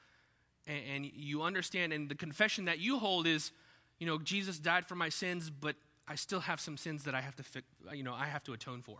and, 0.67 0.81
and 0.95 1.11
you 1.13 1.41
understand, 1.41 1.91
and 1.91 2.07
the 2.07 2.15
confession 2.15 2.65
that 2.65 2.79
you 2.79 2.99
hold 2.99 3.27
is, 3.27 3.51
you 3.99 4.07
know, 4.07 4.17
Jesus 4.17 4.59
died 4.59 4.85
for 4.85 4.95
my 4.95 5.09
sins, 5.09 5.49
but 5.49 5.75
I 6.07 6.15
still 6.15 6.41
have 6.41 6.59
some 6.59 6.77
sins 6.77 7.03
that 7.03 7.15
I 7.15 7.21
have 7.21 7.35
to, 7.37 7.43
fi- 7.43 7.61
uh, 7.89 7.93
you 7.93 8.03
know, 8.03 8.13
I 8.13 8.25
have 8.25 8.43
to 8.45 8.53
atone 8.53 8.81
for. 8.81 8.97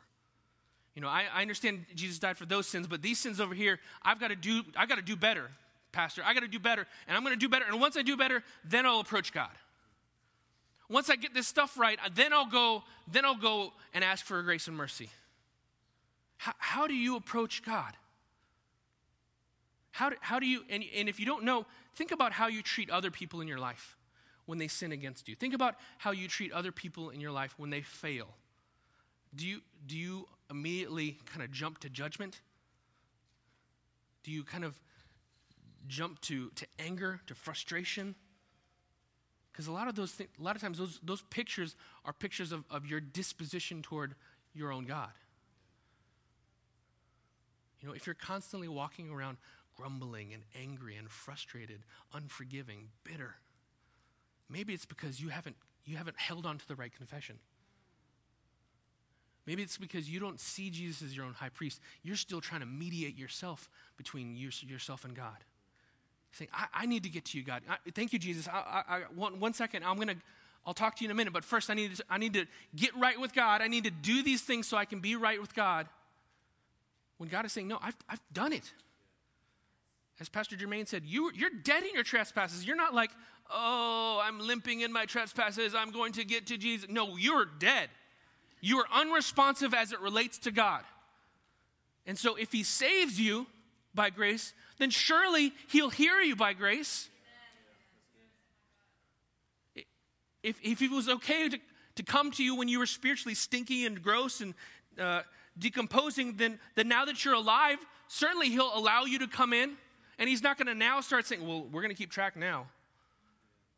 You 0.96 1.02
know, 1.02 1.08
I, 1.08 1.26
I 1.34 1.42
understand 1.42 1.86
Jesus 1.96 2.20
died 2.20 2.38
for 2.38 2.46
those 2.46 2.68
sins, 2.68 2.88
but 2.88 3.02
these 3.02 3.20
sins 3.20 3.42
over 3.42 3.54
here, 3.54 3.80
I've 4.04 4.20
got 4.20 4.30
to 4.30 4.36
do, 4.36 4.64
I've 4.78 4.88
got 4.88 4.96
to 4.96 5.02
do 5.02 5.16
better, 5.16 5.50
Pastor. 5.92 6.22
I 6.26 6.34
got 6.34 6.42
to 6.42 6.48
do 6.48 6.60
better, 6.60 6.86
and 7.08 7.18
I'm 7.18 7.24
going 7.24 7.34
to 7.34 7.40
do 7.40 7.50
better. 7.50 7.66
And 7.68 7.82
once 7.82 7.98
I 7.98 8.04
do 8.04 8.16
better, 8.16 8.44
then 8.64 8.86
I'll 8.86 9.00
approach 9.00 9.34
God. 9.34 9.52
Once 10.90 11.10
I 11.10 11.16
get 11.16 11.34
this 11.34 11.48
stuff 11.48 11.78
right, 11.78 11.98
uh, 12.06 12.10
then 12.14 12.32
I'll 12.32 12.50
go, 12.50 12.84
then 13.12 13.26
I'll 13.26 13.36
go 13.36 13.74
and 13.94 14.04
ask 14.04 14.26
for 14.26 14.42
grace 14.44 14.68
and 14.68 14.78
mercy. 14.78 15.10
How, 16.38 16.54
how 16.58 16.88
do 16.88 16.94
you 16.94 17.16
approach 17.16 17.64
God? 17.64 17.94
How 19.92 20.10
do, 20.10 20.16
how 20.22 20.40
do 20.40 20.46
you, 20.46 20.64
and, 20.70 20.84
and 20.96 21.10
if 21.10 21.20
you 21.20 21.26
don't 21.26 21.44
know, 21.44 21.66
think 21.96 22.12
about 22.12 22.32
how 22.32 22.48
you 22.48 22.62
treat 22.62 22.90
other 22.90 23.12
people 23.12 23.42
in 23.42 23.48
your 23.48 23.60
life 23.60 23.96
when 24.46 24.58
they 24.58 24.68
sin 24.68 24.92
against 24.92 25.28
you. 25.28 25.36
Think 25.36 25.54
about 25.54 25.76
how 25.98 26.12
you 26.12 26.28
treat 26.28 26.52
other 26.52 26.72
people 26.72 27.10
in 27.10 27.22
your 27.22 27.32
life 27.32 27.54
when 27.58 27.70
they 27.70 27.82
fail. 27.82 28.28
Do 29.36 29.48
you, 29.48 29.62
do 29.86 29.98
you 29.98 30.28
immediately 30.50 31.20
kind 31.26 31.44
of 31.44 31.52
jump 31.52 31.80
to 31.80 31.90
judgment? 31.90 32.42
Do 34.24 34.32
you 34.32 34.44
kind 34.44 34.64
of 34.64 34.80
jump 35.88 36.22
to, 36.22 36.50
to 36.56 36.66
anger, 36.80 37.20
to 37.28 37.36
frustration? 37.36 38.16
Because 39.52 39.68
a 39.68 39.72
lot 39.72 39.88
of 39.88 39.96
those 39.96 40.14
th- 40.14 40.30
a 40.40 40.44
lot 40.44 40.56
of 40.56 40.62
times 40.62 40.78
those, 40.78 41.00
those 41.04 41.22
pictures 41.24 41.76
are 42.06 42.14
pictures 42.14 42.52
of, 42.52 42.64
of 42.72 42.86
your 42.86 43.00
disposition 43.00 43.82
toward 43.82 44.16
your 44.54 44.72
own 44.72 44.86
God. 44.86 45.12
You 47.82 47.90
know, 47.90 47.94
if 47.94 48.06
you're 48.08 48.16
constantly 48.16 48.68
walking 48.68 49.12
around 49.12 49.38
grumbling 49.76 50.34
and 50.34 50.44
angry 50.60 50.96
and 50.96 51.10
frustrated, 51.10 51.82
unforgiving, 52.14 52.90
bitter, 53.04 53.36
maybe 54.50 54.74
it's 54.74 54.86
because 54.86 55.22
you 55.22 55.30
haven't 55.30 55.56
you 55.86 55.98
haven't 55.98 56.18
held 56.18 56.46
on 56.46 56.58
to 56.58 56.68
the 56.68 56.76
right 56.76 56.94
confession. 56.96 57.40
Maybe 59.46 59.62
it's 59.62 59.78
because 59.78 60.10
you 60.10 60.20
don't 60.20 60.40
see 60.40 60.70
Jesus 60.70 61.02
as 61.02 61.16
your 61.18 61.26
own 61.26 61.34
high 61.34 61.50
priest. 61.50 61.82
You're 62.02 62.16
still 62.16 62.40
trying 62.40 62.62
to 62.62 62.66
mediate 62.66 63.18
yourself 63.18 63.70
between 63.98 64.36
you, 64.36 64.52
yourself 64.62 65.04
and 65.04 65.14
God. 65.14 65.36
Saying, 66.32 66.50
I, 66.54 66.68
I, 66.74 66.86
need 66.86 67.04
to 67.04 67.10
get 67.10 67.26
to 67.26 67.38
you, 67.38 67.44
God. 67.44 67.62
I, 67.70 67.76
thank 67.94 68.14
you, 68.14 68.20
Jesus. 68.20 68.48
I, 68.48 69.02
one, 69.14 69.40
one 69.40 69.54
second, 69.54 69.84
I'm 69.84 69.98
going 69.98 70.08
to, 70.08 70.16
I'll 70.66 70.74
talk 70.74 70.96
to 70.96 71.04
you 71.04 71.08
in 71.08 71.12
a 71.12 71.16
minute, 71.16 71.34
but 71.34 71.44
first 71.44 71.70
I 71.70 71.74
need, 71.74 71.98
to, 71.98 72.06
I 72.10 72.18
need 72.18 72.34
to 72.34 72.46
get 72.76 72.96
right 72.98 73.20
with 73.20 73.34
God. 73.34 73.62
I 73.62 73.68
need 73.68 73.84
to 73.84 73.92
do 73.92 74.24
these 74.24 74.42
things 74.42 74.66
so 74.66 74.78
I 74.78 74.86
can 74.86 75.00
be 75.00 75.16
right 75.16 75.40
with 75.40 75.54
God. 75.54 75.88
When 77.18 77.30
God 77.30 77.46
is 77.46 77.52
saying, 77.52 77.68
no, 77.68 77.78
I've, 77.82 77.98
I've 78.10 78.22
done 78.32 78.54
it. 78.54 78.74
As 80.20 80.30
Pastor 80.30 80.56
Jermaine 80.56 80.88
said, 80.88 81.04
you, 81.06 81.32
you're 81.34 81.50
dead 81.64 81.84
in 81.84 81.94
your 81.94 82.04
trespasses. 82.04 82.66
You're 82.66 82.76
not 82.76 82.94
like, 82.94 83.10
oh, 83.52 84.22
I'm 84.24 84.40
limping 84.40 84.82
in 84.82 84.94
my 84.94 85.06
trespasses. 85.06 85.74
I'm 85.74 85.92
going 85.92 86.14
to 86.14 86.24
get 86.24 86.48
to 86.48 86.58
Jesus. 86.58 86.90
No, 86.90 87.18
you're 87.18 87.46
dead. 87.46 87.90
You 88.62 88.80
are 88.80 88.86
unresponsive 88.94 89.74
as 89.74 89.92
it 89.92 90.00
relates 90.00 90.38
to 90.40 90.52
God. 90.52 90.84
And 92.06 92.18
so 92.18 92.36
if 92.36 92.52
He 92.52 92.64
saves 92.64 93.20
you 93.20 93.48
by 93.96 94.10
grace, 94.10 94.54
then 94.78 94.90
surely 94.90 95.52
He'll 95.70 95.90
hear 95.90 96.20
you 96.20 96.36
by 96.36 96.54
grace. 96.54 97.10
If, 100.44 100.58
if 100.62 100.80
He 100.80 100.88
was 100.88 101.10
okay 101.10 101.50
to, 101.50 101.60
to 101.96 102.04
come 102.04 102.32
to 102.32 102.44
you 102.44 102.56
when 102.56 102.68
you 102.68 102.80
were 102.80 102.86
spiritually 102.86 103.36
stinky 103.36 103.86
and 103.86 104.02
gross 104.02 104.42
and 104.42 104.54
uh, 105.00 105.22
decomposing, 105.58 106.36
then, 106.38 106.60
then 106.76 106.88
now 106.88 107.06
that 107.06 107.26
you're 107.26 107.34
alive, 107.34 107.78
certainly 108.08 108.50
He'll 108.50 108.72
allow 108.76 109.06
you 109.06 109.20
to 109.20 109.28
come 109.28 109.54
in. 109.54 109.76
And 110.18 110.30
He's 110.30 110.44
not 110.44 110.58
going 110.58 110.68
to 110.68 110.76
now 110.76 111.02
start 111.02 111.26
saying, 111.26 111.46
well, 111.48 111.64
we're 111.64 111.82
going 111.82 111.94
to 111.94 111.98
keep 111.98 112.12
track 112.12 112.36
now. 112.36 112.68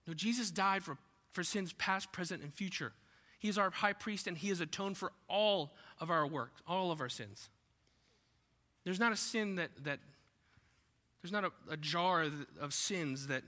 No, 0.08 0.14
Jesus 0.14 0.52
died 0.52 0.84
for, 0.84 0.98
for 1.32 1.44
sins 1.44 1.74
past, 1.74 2.12
present, 2.12 2.44
and 2.44 2.54
future. 2.54 2.94
He 3.40 3.50
is 3.50 3.58
our 3.58 3.70
high 3.70 3.94
priest 3.94 4.28
and 4.28 4.38
he 4.38 4.50
has 4.50 4.60
atoned 4.60 4.98
for 4.98 5.12
all 5.28 5.74
of 6.00 6.10
our 6.10 6.26
works, 6.26 6.62
all 6.68 6.92
of 6.92 7.02
our 7.02 7.10
sins. 7.10 7.50
There's 8.84 9.00
not 9.00 9.12
a 9.12 9.16
sin 9.16 9.56
that, 9.56 9.72
that 9.84 10.00
there's 11.22 11.32
not 11.32 11.44
a, 11.44 11.52
a 11.70 11.78
jar 11.78 12.26
of 12.60 12.74
sins 12.74 13.28
that, 13.28 13.44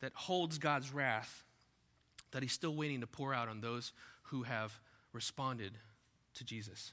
that 0.00 0.12
holds 0.14 0.58
God's 0.58 0.92
wrath 0.92 1.44
that 2.32 2.42
he's 2.42 2.52
still 2.52 2.74
waiting 2.74 3.00
to 3.00 3.06
pour 3.06 3.32
out 3.32 3.48
on 3.48 3.60
those 3.60 3.92
who 4.24 4.42
have 4.42 4.80
responded 5.12 5.78
to 6.34 6.44
Jesus. 6.44 6.92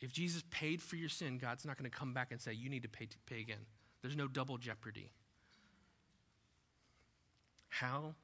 If 0.00 0.12
Jesus 0.12 0.42
paid 0.50 0.80
for 0.80 0.96
your 0.96 1.08
sin, 1.08 1.38
God's 1.38 1.64
not 1.64 1.76
going 1.76 1.90
to 1.90 1.96
come 1.96 2.14
back 2.14 2.32
and 2.32 2.40
say, 2.40 2.52
You 2.52 2.70
need 2.70 2.82
to 2.82 2.88
pay, 2.88 3.06
to 3.06 3.18
pay 3.26 3.40
again. 3.40 3.66
There's 4.02 4.16
no 4.16 4.26
double 4.26 4.56
jeopardy. 4.56 5.12
How? 7.68 8.14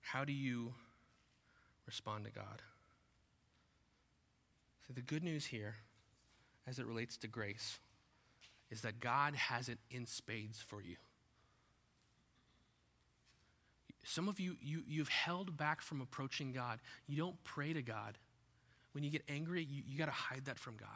How 0.00 0.24
do 0.24 0.32
you 0.32 0.72
respond 1.88 2.26
to 2.26 2.30
God. 2.30 2.62
So, 4.86 4.92
the 4.92 5.00
good 5.00 5.24
news 5.24 5.46
here, 5.46 5.76
as 6.66 6.78
it 6.78 6.86
relates 6.86 7.16
to 7.18 7.26
grace, 7.26 7.78
is 8.70 8.82
that 8.82 9.00
God 9.00 9.34
has 9.34 9.70
it 9.70 9.78
in 9.90 10.06
spades 10.06 10.60
for 10.60 10.82
you. 10.82 10.96
Some 14.04 14.28
of 14.28 14.38
you, 14.38 14.56
you 14.62 14.82
you've 14.86 15.08
held 15.08 15.56
back 15.56 15.80
from 15.80 16.00
approaching 16.00 16.52
God. 16.52 16.78
You 17.06 17.16
don't 17.16 17.42
pray 17.42 17.72
to 17.72 17.82
God. 17.82 18.18
When 18.92 19.04
you 19.04 19.10
get 19.10 19.22
angry, 19.28 19.66
you, 19.68 19.82
you 19.86 19.98
got 19.98 20.06
to 20.06 20.12
hide 20.12 20.44
that 20.46 20.58
from 20.58 20.76
God. 20.76 20.88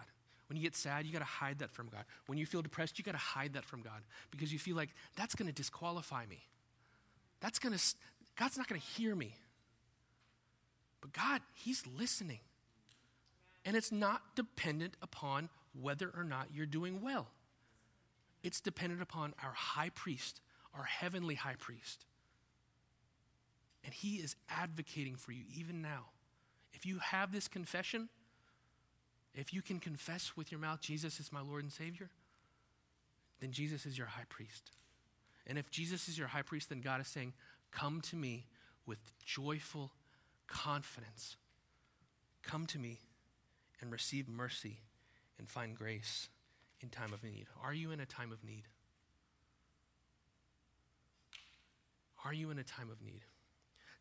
When 0.48 0.56
you 0.56 0.62
get 0.62 0.76
sad, 0.76 1.06
you 1.06 1.12
got 1.12 1.20
to 1.20 1.24
hide 1.24 1.60
that 1.60 1.70
from 1.70 1.88
God. 1.88 2.04
When 2.26 2.38
you 2.38 2.46
feel 2.46 2.62
depressed, 2.62 2.98
you 2.98 3.04
got 3.04 3.12
to 3.12 3.18
hide 3.18 3.54
that 3.54 3.64
from 3.64 3.80
God 3.80 4.02
because 4.30 4.52
you 4.52 4.58
feel 4.58 4.76
like 4.76 4.90
that's 5.16 5.34
going 5.34 5.46
to 5.46 5.52
disqualify 5.52 6.26
me. 6.26 6.42
That's 7.40 7.58
going 7.58 7.76
to, 7.76 7.82
God's 8.36 8.58
not 8.58 8.68
going 8.68 8.80
to 8.80 8.86
hear 8.86 9.14
me. 9.14 9.34
But 11.00 11.12
God, 11.12 11.40
He's 11.54 11.82
listening. 11.98 12.40
And 13.64 13.76
it's 13.76 13.92
not 13.92 14.22
dependent 14.34 14.96
upon 15.02 15.48
whether 15.80 16.10
or 16.16 16.24
not 16.24 16.48
you're 16.52 16.66
doing 16.66 17.00
well. 17.00 17.28
It's 18.42 18.60
dependent 18.60 19.02
upon 19.02 19.34
our 19.42 19.52
high 19.52 19.90
priest, 19.90 20.40
our 20.74 20.84
heavenly 20.84 21.36
high 21.36 21.54
priest. 21.58 22.04
And 23.84 23.92
he 23.92 24.16
is 24.16 24.36
advocating 24.48 25.16
for 25.16 25.32
you 25.32 25.44
even 25.56 25.82
now. 25.82 26.06
If 26.82 26.86
you 26.86 26.98
have 26.98 27.30
this 27.30 27.46
confession, 27.46 28.08
if 29.36 29.54
you 29.54 29.62
can 29.62 29.78
confess 29.78 30.36
with 30.36 30.50
your 30.50 30.60
mouth, 30.60 30.80
Jesus 30.80 31.20
is 31.20 31.30
my 31.30 31.40
Lord 31.40 31.62
and 31.62 31.72
Savior, 31.72 32.10
then 33.38 33.52
Jesus 33.52 33.86
is 33.86 33.96
your 33.96 34.08
high 34.08 34.24
priest. 34.28 34.72
And 35.46 35.58
if 35.58 35.70
Jesus 35.70 36.08
is 36.08 36.18
your 36.18 36.26
high 36.26 36.42
priest, 36.42 36.70
then 36.70 36.80
God 36.80 37.00
is 37.00 37.06
saying, 37.06 37.34
Come 37.70 38.00
to 38.00 38.16
me 38.16 38.46
with 38.84 38.98
joyful 39.24 39.92
confidence. 40.48 41.36
Come 42.42 42.66
to 42.66 42.80
me 42.80 42.98
and 43.80 43.92
receive 43.92 44.28
mercy 44.28 44.80
and 45.38 45.48
find 45.48 45.76
grace 45.76 46.30
in 46.80 46.88
time 46.88 47.12
of 47.12 47.22
need. 47.22 47.46
Are 47.62 47.72
you 47.72 47.92
in 47.92 48.00
a 48.00 48.06
time 48.06 48.32
of 48.32 48.42
need? 48.42 48.64
Are 52.24 52.34
you 52.34 52.50
in 52.50 52.58
a 52.58 52.64
time 52.64 52.90
of 52.90 53.00
need? 53.00 53.22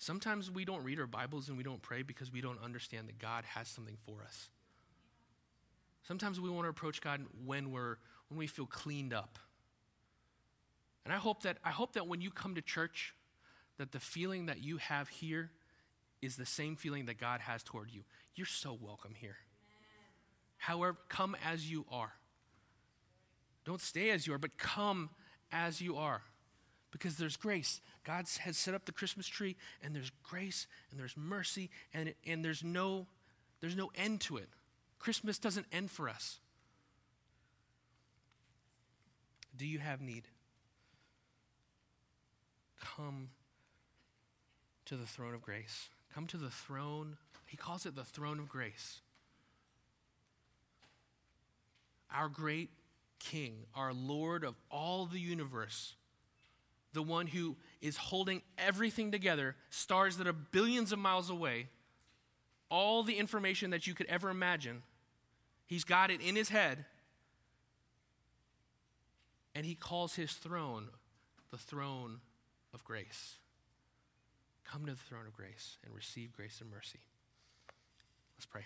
Sometimes 0.02 0.50
we 0.50 0.66
don't 0.66 0.84
read 0.84 1.00
our 1.00 1.06
Bibles 1.06 1.48
and 1.48 1.60
we 1.60 1.64
don't 1.64 1.80
pray 1.80 2.02
because 2.02 2.32
we 2.32 2.42
don't 2.42 2.58
understand 2.64 3.08
that 3.08 3.20
God 3.20 3.46
has 3.46 3.68
something 3.68 3.98
for 4.04 4.24
us. 4.24 4.50
Sometimes 6.02 6.42
we 6.42 6.50
want 6.50 6.66
to 6.66 6.70
approach 6.70 7.02
God 7.02 7.22
when 7.46 7.72
we're 7.72 7.98
when 8.28 8.40
we 8.40 8.48
feel 8.48 8.66
cleaned 8.66 9.14
up. 9.14 9.38
And 11.06 11.14
I 11.14 11.18
hope 11.18 11.44
that 11.44 11.58
I 11.64 11.70
hope 11.70 11.94
that 11.94 12.08
when 12.08 12.20
you 12.20 12.32
come 12.32 12.56
to 12.56 12.64
church 12.64 13.14
that 13.78 13.92
the 13.92 14.00
feeling 14.00 14.48
that 14.48 14.64
you 14.64 14.78
have 14.78 15.08
here 15.08 15.52
is 16.20 16.36
the 16.36 16.48
same 16.48 16.76
feeling 16.76 17.06
that 17.06 17.20
God 17.20 17.40
has 17.42 17.62
toward 17.62 17.92
you. 17.92 18.02
You're 18.34 18.48
so 18.48 18.76
welcome 18.82 19.14
here. 19.14 19.38
However, 20.58 20.98
come 21.10 21.38
as 21.46 21.70
you 21.70 21.86
are. 21.92 22.14
Don't 23.66 23.82
stay 23.82 24.10
as 24.10 24.26
you 24.26 24.34
are, 24.34 24.40
but 24.40 24.58
come 24.58 25.12
as 25.52 25.80
you 25.80 25.98
are. 25.98 26.24
Because 26.90 27.18
there's 27.18 27.38
grace. 27.38 27.82
God 28.04 28.26
has 28.42 28.58
set 28.58 28.74
up 28.74 28.86
the 28.86 28.92
Christmas 28.92 29.28
tree, 29.28 29.56
and 29.84 29.96
there's 29.96 30.12
grace, 30.24 30.68
and 30.90 31.00
there's 31.00 31.16
mercy, 31.16 31.70
and, 31.94 32.14
and 32.26 32.44
there's, 32.44 32.64
no, 32.64 33.08
there's 33.60 33.76
no 33.76 33.92
end 33.96 34.22
to 34.22 34.38
it. 34.38 34.50
Christmas 34.98 35.38
doesn't 35.38 35.68
end 35.72 35.92
for 35.92 36.10
us. 36.10 36.40
Do 39.56 39.66
you 39.68 39.80
have 39.80 40.02
need? 40.02 40.24
Come 42.80 43.30
to 44.86 44.96
the 44.96 45.06
throne 45.06 45.34
of 45.34 45.42
grace. 45.42 45.90
Come 46.14 46.28
to 46.28 46.38
the 46.38 46.50
throne. 46.50 47.18
He 47.46 47.58
calls 47.58 47.86
it 47.86 47.96
the 47.96 48.04
throne 48.04 48.40
of 48.40 48.50
grace. 48.50 49.02
Our 52.14 52.28
great 52.28 52.70
King, 53.20 53.66
our 53.76 53.94
Lord 53.94 54.44
of 54.44 54.56
all 54.70 55.06
the 55.06 55.20
universe, 55.20 55.96
the 56.93 57.01
one 57.01 57.27
who 57.27 57.56
is 57.82 57.97
holding 57.97 58.41
everything 58.58 59.12
together, 59.12 59.56
stars 59.69 60.17
that 60.17 60.27
are 60.27 60.34
billions 60.34 60.91
of 60.91 60.99
miles 60.99 61.30
away, 61.30 61.67
all 62.69 63.04
the 63.04 63.17
information 63.17 63.71
that 63.71 63.88
you 63.88 63.93
could 63.93 64.08
ever 64.08 64.30
imagine. 64.30 64.84
He's 65.67 65.84
got 65.84 66.12
it 66.12 66.21
in 66.21 66.36
his 66.36 66.49
head. 66.49 66.86
And 69.54 69.65
he 69.65 69.75
calls 69.75 70.15
his 70.15 70.32
throne 70.34 70.88
the 71.49 71.58
throne 71.58 72.21
of 72.73 72.84
grace. 72.84 73.36
Come 74.63 74.86
to 74.86 74.93
the 74.93 74.97
throne 74.97 75.27
of 75.27 75.34
grace 75.34 75.77
and 75.86 75.93
receive 75.93 76.32
grace 76.34 76.62
and 76.62 76.71
mercy. 76.71 76.99
Let's 78.38 78.45
pray. 78.45 78.63